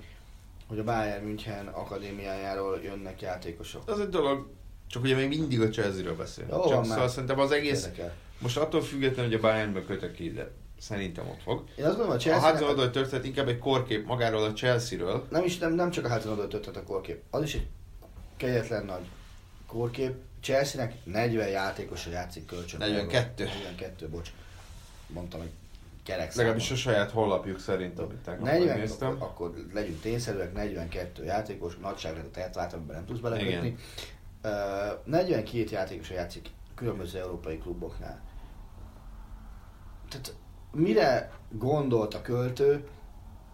[0.68, 3.90] hogy a Bayern München akadémiájáról jönnek játékosok.
[3.90, 4.48] Az egy dolog,
[4.94, 6.54] csak ugye még mindig a Chelsea-ről beszélünk.
[6.54, 8.14] Jó, Csak szóval szerintem az egész, Érdekel.
[8.40, 11.64] most attól függetlenül, hogy a Bayernbe kötök ki, de szerintem ott fog.
[11.76, 15.28] Én azt gondolom, a A Chelsea Hudson Odoi történet inkább egy korkép magáról a Chelsea-ről.
[15.30, 17.68] nem, is, nem, nem csak a Hudson Odoi történt a kórkép, az is egy
[18.38, 19.06] kegyetlen nagy
[19.68, 20.14] kórkép.
[20.42, 22.80] Chelsea-nek 40 játékosa játszik kölcsön.
[22.80, 23.44] 42.
[23.44, 24.30] 42, bocs.
[25.08, 25.50] Mondtam, hogy
[26.04, 29.08] kerek Legalábbis a saját honlapjuk szerint, amit tegnap 40, megnéztem.
[29.10, 33.78] akkor, akkor legyünk tényszerűek, 42 játékos, nagyságrendet elvált, amiben nem tudsz belekötni.
[34.44, 34.56] Igen.
[34.56, 38.22] Uh, 42 játékos játszik különböző európai kluboknál.
[40.10, 40.36] Tehát
[40.72, 42.88] mire gondolt a költő,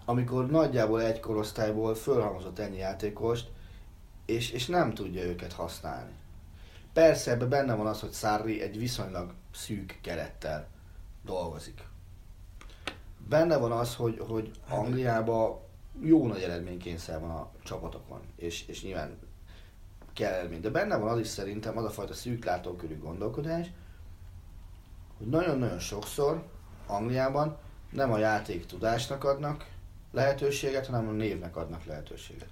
[0.06, 3.52] amikor nagyjából egy korosztályból fölhalmozott ennyi játékost,
[4.26, 6.12] és, és nem tudja őket használni.
[6.94, 10.68] Persze ebben benne van az, hogy Sarri egy viszonylag szűk kerettel
[11.26, 11.84] dolgozik.
[13.28, 15.60] Benne van az, hogy, hogy Angliában
[16.02, 19.18] jó nagy eredménykényszer van a csapatokon, és, és nyilván
[20.20, 20.48] kell.
[20.48, 23.68] De benne van az is szerintem az a fajta szűk látókörű gondolkodás,
[25.18, 26.44] hogy nagyon-nagyon sokszor
[26.88, 27.58] Angliában
[27.92, 29.66] nem a játék tudásnak adnak
[30.12, 32.48] lehetőséget, hanem a névnek adnak lehetőséget.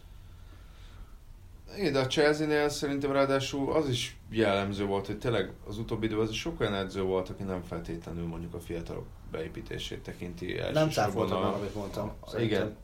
[1.77, 6.25] Igen, de a Chelsea-nél szerintem ráadásul az is jellemző volt, hogy tényleg az utóbbi időben
[6.25, 11.31] az sok olyan edző volt, aki nem feltétlenül mondjuk a fiatalok beépítését tekinti Nem elsősorban
[11.31, 12.11] a- már, amit mondtam.
[12.19, 12.37] a-.
[12.39, 12.75] Igen.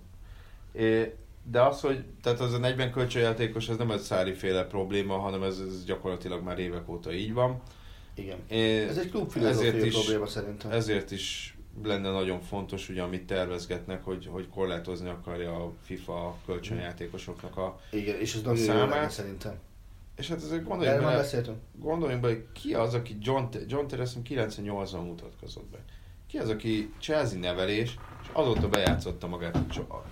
[0.72, 5.18] É, de az, hogy tehát az a 40 kölcsönjátékos, ez nem egy szári féle probléma,
[5.18, 7.62] hanem ez, ez gyakorlatilag már évek óta így van.
[8.16, 8.38] Igen.
[8.48, 10.72] É, Ez egy klub ezért filozófiai is, probléma szerintem.
[10.72, 17.58] ezért is lenne nagyon fontos, ugye, amit tervezgetnek, hogy, hogy korlátozni akarja a FIFA kölcsönjátékosoknak
[17.58, 17.80] a...
[17.92, 19.54] Igen, és ez nagyon számát- szerintem.
[20.16, 23.86] És hát ezért Erről gondoljunk már bele, gondoljunk bele, hogy ki az, aki John, John
[24.00, 25.78] hiszem 98-ban mutatkozott be.
[26.28, 30.04] Ki az, aki Chelsea nevelés, és azóta bejátszotta magát a,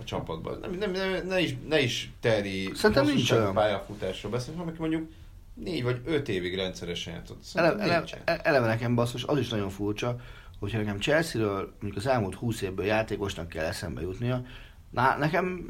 [0.00, 0.56] a csapatba.
[0.56, 3.54] Nem, nem, nem, ne, is, ne is Terry Szerintem nincs olyan.
[3.54, 5.08] pályafutásról beszélünk, hanem mondjuk
[5.54, 7.42] négy vagy öt évig rendszeresen játszott.
[7.54, 7.76] Eleve,
[8.06, 10.16] Szerintem eleve, nekem basszus, az is nagyon furcsa,
[10.58, 14.42] hogyha nekem Chelsea-ről mondjuk az elmúlt 20 évből játékosnak kell eszembe jutnia,
[14.90, 15.68] na, nekem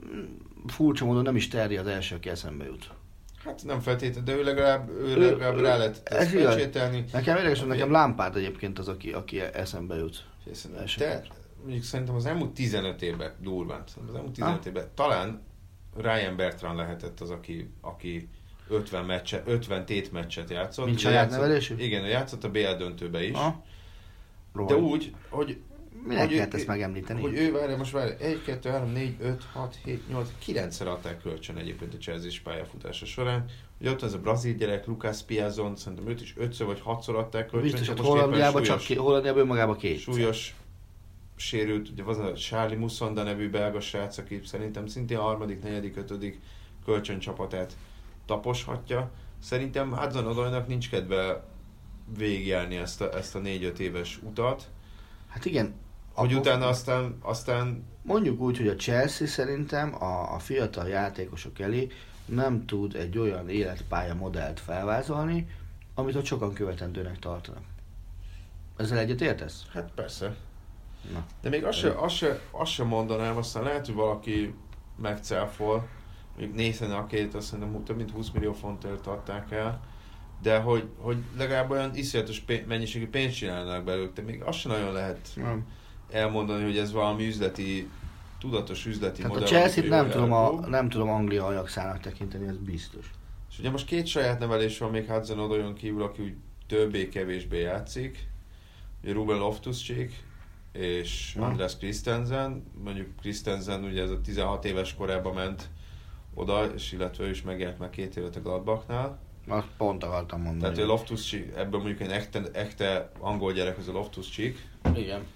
[0.66, 2.91] furcsa módon nem is Terry az első, aki eszembe jut.
[3.45, 6.33] Hát nem feltétlenül, de ő legalább, ő Ő- legalább ő- rá lehet ez.
[7.12, 10.25] Nekem érdekes, hogy nekem Lampard egyébként az, aki, aki eszembe jut.
[10.97, 11.22] Te.
[11.64, 14.66] Mondjuk szerintem az elmúlt 15 évben, durván, az elmúlt 15 Ah.
[14.66, 15.42] évben, talán
[15.96, 18.28] Ryan Bertrand lehetett az, aki, aki
[18.68, 20.84] 50, meccse, 50 tét meccset játszott.
[20.86, 21.74] Mint saját játszott- nevelésű?
[21.76, 23.36] Igen, ő játszott a BL döntőbe is.
[23.36, 23.62] Ha?
[24.66, 25.58] de úgy, hogy
[26.06, 27.20] Minek hogy ő- kellett ezt megemlíteni?
[27.20, 31.20] Hogy ő, várja, most várja, 1, 2, 3, 4, 5, 6, 7, 8, 9-szer adták
[31.22, 33.44] kölcsön egyébként a chelsea pályafutása során.
[33.80, 37.46] Ugye ott az a brazil gyerek, Lucas Piazon, szerintem őt is 5 vagy 6-szor adták
[37.48, 37.70] kölcsön.
[37.70, 39.98] Biztos, hogy Hollandiában csak Hollandiában önmagában két.
[39.98, 40.54] súlyos
[41.37, 45.97] sérült, ugye van a Charlie Musonda nevű belga srác, aki szerintem szintén a harmadik, negyedik,
[45.97, 46.41] ötödik
[46.85, 47.76] kölcsöncsapatát
[48.26, 49.11] taposhatja.
[49.43, 51.45] Szerintem Hudson Odoynak nincs kedve
[52.16, 54.68] végigjárni ezt a, ezt a négy-öt éves utat,
[55.28, 55.74] Hát igen.
[56.12, 61.59] hogy akkor- utána aztán, aztán Mondjuk úgy, hogy a Chelsea szerintem a, a fiatal játékosok
[61.61, 61.89] elé
[62.26, 65.47] nem tud egy olyan életpálya modellt felvázolni,
[65.95, 67.62] amit ott sokan követendőnek tartanak.
[68.76, 69.66] Ezzel egyet értesz?
[69.72, 70.35] hát persze.
[71.12, 71.24] Na.
[71.42, 74.55] De még azt se, azt, se, azt se mondanám, aztán lehet, hogy valaki
[74.96, 75.88] megcáfol,
[76.38, 79.80] még Nathan a két, azt szerintem több mint 20 millió fontért adták el,
[80.42, 84.70] de hogy, hogy legalább olyan iszonyatos pén- mennyiségű pénzt csinálnak belőle, de még azt sem
[84.70, 85.66] nagyon lehet Nem.
[86.11, 87.90] elmondani, hogy ez valami üzleti,
[88.38, 89.48] tudatos üzleti Tehát a modell.
[89.48, 93.11] Chelsea-t amit nem tudom, a, nem tudom Anglia ajaxának tekinteni, ez biztos.
[93.50, 96.34] És ugye most két saját nevelés van még Hudson Odoljon kívül, aki úgy
[96.66, 98.28] többé-kevésbé játszik.
[99.02, 99.82] Ugye Ruben loftus
[100.75, 101.47] és Ja.
[101.47, 102.64] Andreas Christensen.
[102.85, 105.68] Mondjuk Christensen ugye ez a 16 éves korában ment
[106.35, 109.18] oda, és illetve ő is megjelent már két évet a Gladbachnál.
[109.49, 110.61] Azt pont akartam mondani.
[110.61, 114.39] Tehát ő loftus ebből mondjuk egy echte, echte angol gyerek, az a loftus
[114.95, 115.27] Igen.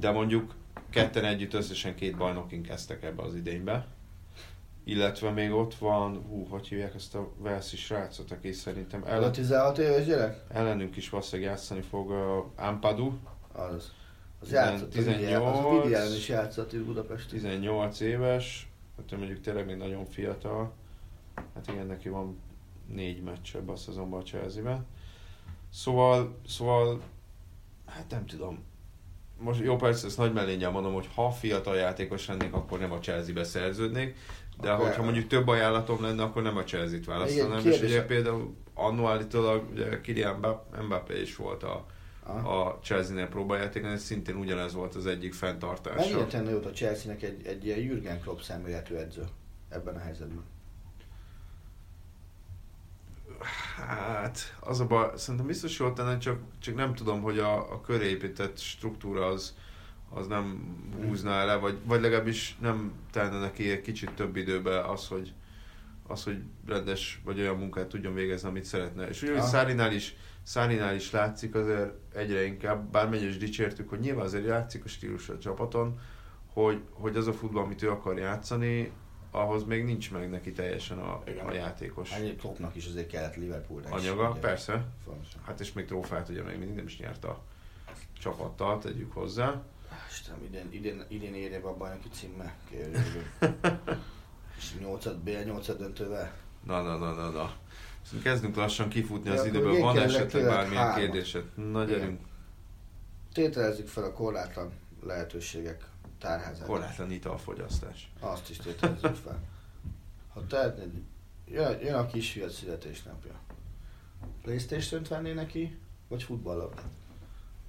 [0.00, 0.54] de mondjuk
[0.90, 3.86] ketten együtt összesen két bajnokin kezdtek ebbe az idénybe.
[4.84, 9.14] Illetve még ott van, hú, hogy hívják ezt a Velszi srácot, aki szerintem Ez a
[9.14, 10.44] ellen, 16 éves gyerek?
[10.48, 13.12] ellenünk is valószínűleg játszani fog uh, Ampadu,
[13.52, 13.92] Az.
[14.40, 15.18] Az játszott, az 18.
[15.20, 17.28] Vidi- az a Vidi ellen is játszott Budapest.
[17.30, 20.72] 18 éves, hát mondjuk tényleg még nagyon fiatal.
[21.54, 22.38] Hát igen, neki van
[22.86, 24.86] négy meccs ebben a szezonban a Chelsea-ben.
[25.72, 27.00] Szóval, szóval,
[27.86, 28.64] hát nem tudom.
[29.40, 32.98] Most jó persze, ezt nagy mellényel mondom, hogy ha fiatal játékos lennék, akkor nem a
[32.98, 34.16] Chelsea-be szerződnék,
[34.60, 37.58] de Akkor- hogyha mondjuk több ajánlatom lenne, akkor nem a Chelsea-t választanám.
[37.58, 41.86] Igen, És ugye például annó állítólag ugye Kylian Mbapp- Mbappé is volt a.
[42.28, 45.96] a Chelsea-nél próbajátékon, ez szintén ugyanez volt az egyik fenntartása.
[45.96, 49.24] Mennyire tenne jót a Chelsea-nek egy, egy ilyen Jürgen Klopp szemléletű edző
[49.68, 50.44] ebben a helyzetben?
[53.86, 57.80] Hát, az a baj, szerintem biztos jól tenne, csak, csak nem tudom, hogy a, a
[57.80, 59.56] köré épített struktúra az,
[60.10, 65.08] az nem húzná le, vagy, vagy legalábbis nem tenne neki egy kicsit több időbe az,
[65.08, 65.32] hogy,
[66.10, 69.08] az, hogy rendes vagy olyan munkát tudjon végezni, amit szeretne.
[69.08, 69.46] És ugye, hogy Ah.
[69.46, 74.84] Szárinál is, Szárinál is látszik azért egyre inkább, bármennyire is dicsértük, hogy nyilván azért látszik
[74.84, 75.98] a stílus a csapaton,
[76.52, 78.92] hogy, hogy az a futball, amit ő akar játszani,
[79.30, 81.46] ahhoz még nincs meg neki teljesen a, Igen.
[81.46, 84.06] a játékos Ennyi Kloppnak is azért kellett Liverpoolnak is.
[84.06, 84.40] anyaga, ugye.
[84.40, 84.86] persze.
[85.04, 85.40] Fontosan.
[85.44, 87.42] Hát és még trófát ugye még mindig nem is nyert a
[88.18, 89.62] csapattal, tegyük hozzá.
[90.10, 92.54] Istenem, idén, idén, idén érje a bajnoki címmel.
[92.70, 93.28] Kérjük.
[94.58, 96.32] És 8 B, 8 döntővel.
[96.66, 97.52] Na, na, na, na, na.
[98.02, 99.80] Szóval kezdünk lassan kifutni az időből.
[99.80, 100.98] Van esetleg bármilyen hármat.
[100.98, 101.44] kérdésed?
[101.54, 102.20] Na, gyerünk.
[103.32, 105.88] Tételezzük fel a korlátlan lehetőségek
[106.18, 106.66] tárházát.
[106.66, 108.12] Korlátlan italfogyasztás.
[108.20, 109.40] Azt is tételezzük fel.
[110.34, 111.02] Ha tehetnéd,
[111.46, 113.32] jön, jön a kisfiat születésnapja.
[114.42, 115.78] Playstation-t venné neki,
[116.08, 116.90] vagy futballlabdát?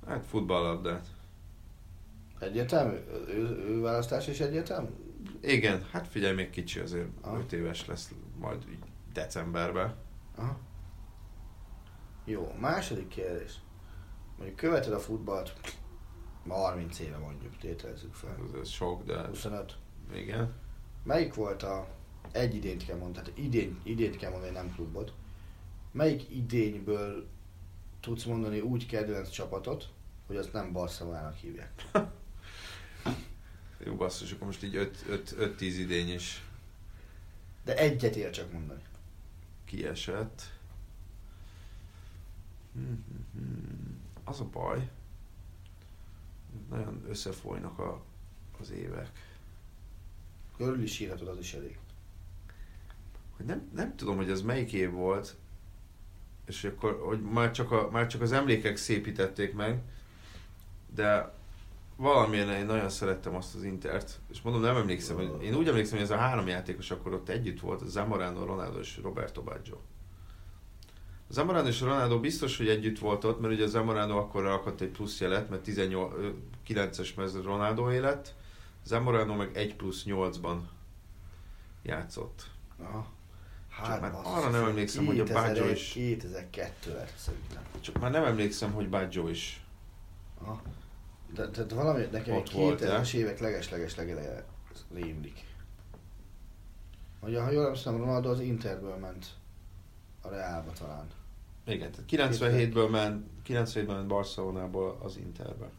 [0.08, 1.06] Hát futballlabdát.
[2.40, 2.96] Egyértelmű?
[3.28, 4.90] Ő, ő választás is egyértelmű?
[5.42, 7.38] Igen, hát figyelj, még kicsi azért, Ah.
[7.38, 9.96] 5 éves lesz majd így decemberben.
[10.36, 10.58] Aha.
[12.26, 13.54] Jó, második kérdés.
[14.38, 15.54] Mondjuk követed a futballt,
[16.44, 18.36] ma 30 éve mondjuk, tételezzük fel.
[18.48, 19.78] Ez, ez sok, de 25.
[20.14, 20.54] igen.
[21.04, 21.88] Melyik volt a,
[22.32, 25.14] egy idényt kell mondani, tehát idény, idényt kell mondani, nem klubot.
[25.92, 27.28] Melyik idényből
[28.00, 29.90] tudsz mondani úgy kedvenc csapatot,
[30.28, 31.72] hogy azt nem Barcelonának hívják?
[33.84, 36.44] Jó basszus, akkor most így 5-10 idény is
[37.64, 38.82] De egyet ér csak mondani.
[39.66, 40.58] kiesett.
[44.24, 44.90] Az a baj,
[46.70, 48.02] nagyon összefolynak a,
[48.60, 49.10] az évek.
[50.58, 51.78] Körül is írhatod, az is elég.
[53.38, 55.36] Hogy nem, nem tudom, hogy ez melyik év volt,
[56.46, 59.82] és akkor, hogy már csak, a, már csak az emlékek szépítették meg,
[60.96, 61.38] de
[62.00, 65.98] valamilyen én nagyon szerettem azt az Intert, és mondom, nem emlékszem, hogy én úgy emlékszem,
[65.98, 69.76] hogy ez a három játékos akkor ott együtt volt, Zamorano, Ronaldo és Roberto Baggio.
[71.30, 74.82] A Zamorano és Ronaldo biztos, hogy együtt volt ott, mert ugye a Zamorano akkor rakott
[74.82, 78.36] egy plusz jelet, mert 19-es mez Ronaldo élet,
[78.84, 80.58] Zamorano meg 1 plusz 8-ban
[81.84, 82.48] játszott.
[82.84, 83.08] Aha.
[83.86, 87.64] Csak már basszus, arra nem emlékszem, hogy a Baggio is- 2002 lett szerintem.
[87.80, 89.64] Csak már nem emlékszem, hogy Baggio is.
[90.42, 90.62] Aha.
[91.34, 94.46] De, de valami nekem Ott egy volt, 2000-es évek leges-leges legeleje
[94.94, 95.44] rémlik.
[97.22, 99.26] Ugye, ha jól emlékszem, Ronaldo az Interből ment
[100.22, 101.08] a Realba talán.
[101.66, 105.70] Igen, tehát 97-ből ment, 97-ben ment Barcelonából az Interbe.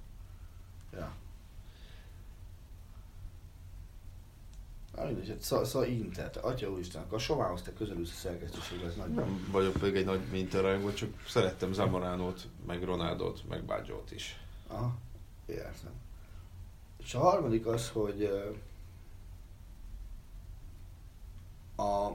[0.92, 1.12] Ja.
[4.96, 8.86] Na mindegy, hát szó, Inter, te atya úristen, akkor a Somához te közelülsz a szerkesztőségbe,
[8.86, 14.12] ez nagy Nem vagyok pedig egy nagy Interrajongó, csak szerettem Zamoránót, meg Ronaldot, meg Baggiót
[14.12, 14.40] is.
[14.66, 14.98] Aha,
[15.51, 15.92] értem.
[16.98, 18.24] És a harmadik az, hogy
[21.76, 22.11] a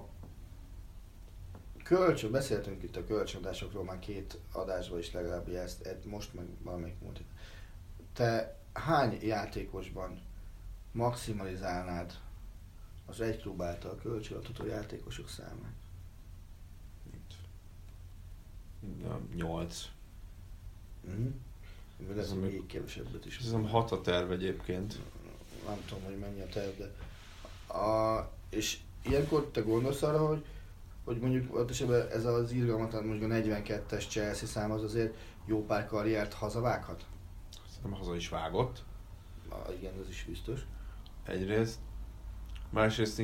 [1.84, 7.00] kölcsön, beszéltünk itt a kölcsönadásokról már két adásban is legalább ezt, ezt most meg valamelyik
[7.02, 7.22] múlt.
[8.14, 10.22] Te hány játékosban
[10.92, 12.20] maximalizálnád
[13.06, 15.74] az egy klub által kölcsönadható játékosok számát?
[19.02, 19.90] Nem, 8.
[22.04, 22.12] Mm.
[22.12, 23.38] Ez Ez még kevesebbet is.
[23.38, 25.00] Hiszem 6 a terv egyébként.
[25.68, 26.92] Nem tudom, hogy mennyi a terv, de...
[27.78, 30.46] A, és ilyenkor te gondolsz arra, hogy,
[31.04, 35.16] hogy mondjuk esetben ez az irgalmatlan, mondjuk a 42-es Chelsea szám az azért
[35.46, 37.06] jó pár karriert hazavághat?
[37.70, 38.84] Szerintem haza is vágott.
[39.50, 40.60] A, igen, ez is biztos.
[41.26, 41.80] Egyrészt.
[42.70, 43.22] Másrészt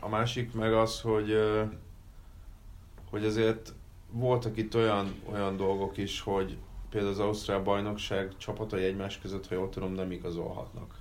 [0.00, 1.34] a másik meg az, hogy,
[3.10, 3.74] hogy azért
[4.10, 6.58] voltak itt olyan, olyan dolgok is, hogy
[6.96, 10.94] például az Ausztrál bajnokság csapatai egymás között, ha jól tudom, nem igazolhatnak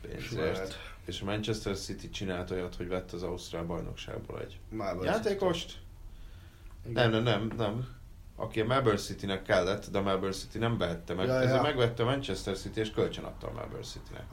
[0.00, 0.76] pénzért.
[1.04, 5.78] És a Manchester City csinált olyat, hogy vett az Ausztrál bajnokságból egy Már játékost.
[6.92, 7.88] Nem, nem, nem, nem.
[8.36, 11.26] Aki a Melbourne City-nek kellett, de a Melbourne City nem vette meg.
[11.26, 11.46] Ja, Ja, ja.
[11.46, 14.24] Ezért megvette a Manchester City és kölcsön adta a Melbourne City-nek.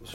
[0.00, 0.14] Ö-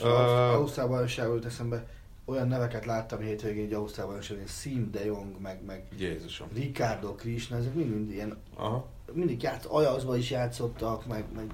[0.54, 1.86] Ausztrál bajnokságból jut eszembe,
[2.24, 6.48] olyan neveket láttam hétvégén egy Ausztrál bajnokságon, Sim de Jong, meg, meg Jézusom.
[6.54, 8.88] Ricardo Krishna, ezek mind, mind ilyen, Aha.
[9.12, 11.46] Mindig játsz, Ajazba is játszottak, meg, meg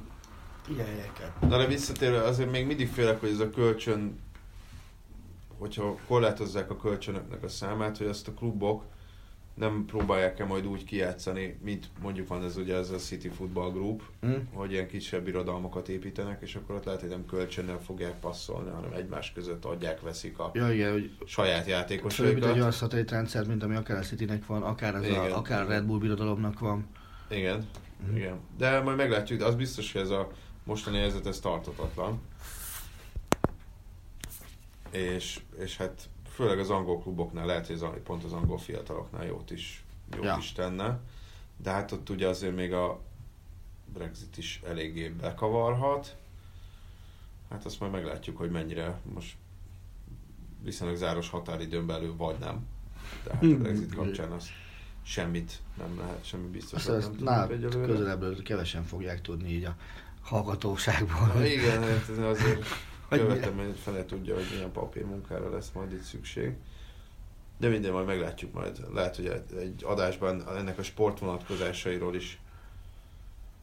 [0.74, 1.40] ilyen helyeket.
[1.40, 4.18] Na de visszatérve, azért még mindig félek, hogy ez a kölcsön,
[5.58, 8.82] hogyha korlátozzák a kölcsönöknek a számát, hogy azt a klubok
[9.54, 14.02] nem próbálják-e majd úgy kijátszani, mint mondjuk van ez ugye ez a City Football Group,
[14.20, 14.32] Hm?
[14.52, 18.92] hogy ilyen kisebb irodalmakat építenek, és akkor ott lehet, hogy nem kölcsönnel fogják passzolni, hanem
[18.92, 22.54] egymás között adják, veszik a Ja, igen, hogy saját fölépít egy játékosaikat.
[22.54, 25.32] olyan szatellitrendszer, mint ami akár a Citynek van, akár, az Igen.
[25.32, 26.86] a, akár a Red Bull birodalomnak van.
[27.28, 27.68] Igen,
[28.06, 28.16] Mhm.
[28.16, 28.38] igen.
[28.56, 30.30] De majd meglátjuk, de az biztos, hogy ez a
[30.64, 32.20] mostani helyzet, ez tartatatlan.
[34.90, 39.50] És, és hát főleg az angol kluboknál lehet, hogy az, pont az angol fiataloknál jót
[39.50, 40.36] is, jót Ja.
[40.38, 41.00] is tenne.
[41.56, 43.00] De hát ott ugye azért még a
[43.92, 46.16] Brexit is eléggé bekavarhat.
[47.50, 49.36] Hát azt majd meglátjuk, hogy mennyire most
[50.62, 52.66] viszonylag záros határidőn belül vagy nem.
[53.24, 53.46] De hát a.
[53.58, 54.48] Brexit kapcsán az
[55.08, 56.86] semmit nem lehet, semmi biztos.
[56.86, 59.76] Azt ezt nálad közelebbről kevesen fogják tudni így a
[60.22, 61.32] hallgatóságból.
[61.34, 62.64] Na, igen, hát azért
[63.08, 66.52] Hogy követem, hogy fele tudja, hogy milyen papírmunkára lesz majd itt szükség.
[67.58, 68.80] De minden majd meglátjuk majd.
[68.94, 69.26] Lehet, hogy
[69.58, 72.40] egy- adásban ennek a sport vonatkozásairól is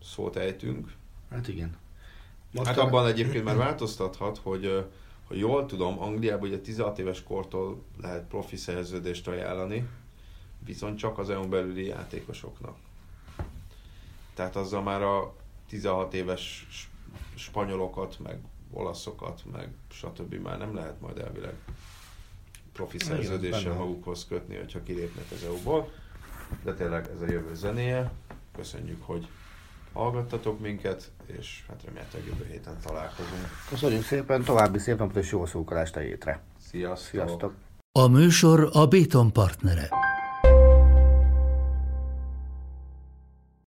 [0.03, 0.91] szót ejtünk.
[1.31, 1.77] Hát igen.
[2.51, 4.85] Most hát abban egyébként már változtathat, hogy
[5.27, 9.87] ha jól tudom, Angliában ugye 16 éves kortól lehet profi szerződést ajánlani,
[10.65, 12.77] viszont csak az EU belüli játékosoknak.
[14.33, 15.33] Tehát azzal már a
[15.67, 16.67] 16 éves
[17.35, 18.39] spanyolokat, meg
[18.71, 20.33] olaszokat, meg stb.
[20.33, 21.53] már nem lehet majd elvileg
[22.73, 25.91] profi szerződéssel magukhoz kötni, hogyha kilépnek az EU-ból.
[26.63, 28.11] De tényleg ez a jövő zenéje.
[28.55, 29.27] Köszönjük, hogy
[29.93, 33.49] hallgattatok minket, és hát remélhetőleg jövő héten találkozunk.
[33.69, 36.41] Köszönjük szépen, további szép napot és jó szókalást a hétre.
[36.69, 37.09] Sziasztok!
[37.09, 37.53] Sziasztok!
[37.91, 40.14] A műsor a Béton partnere.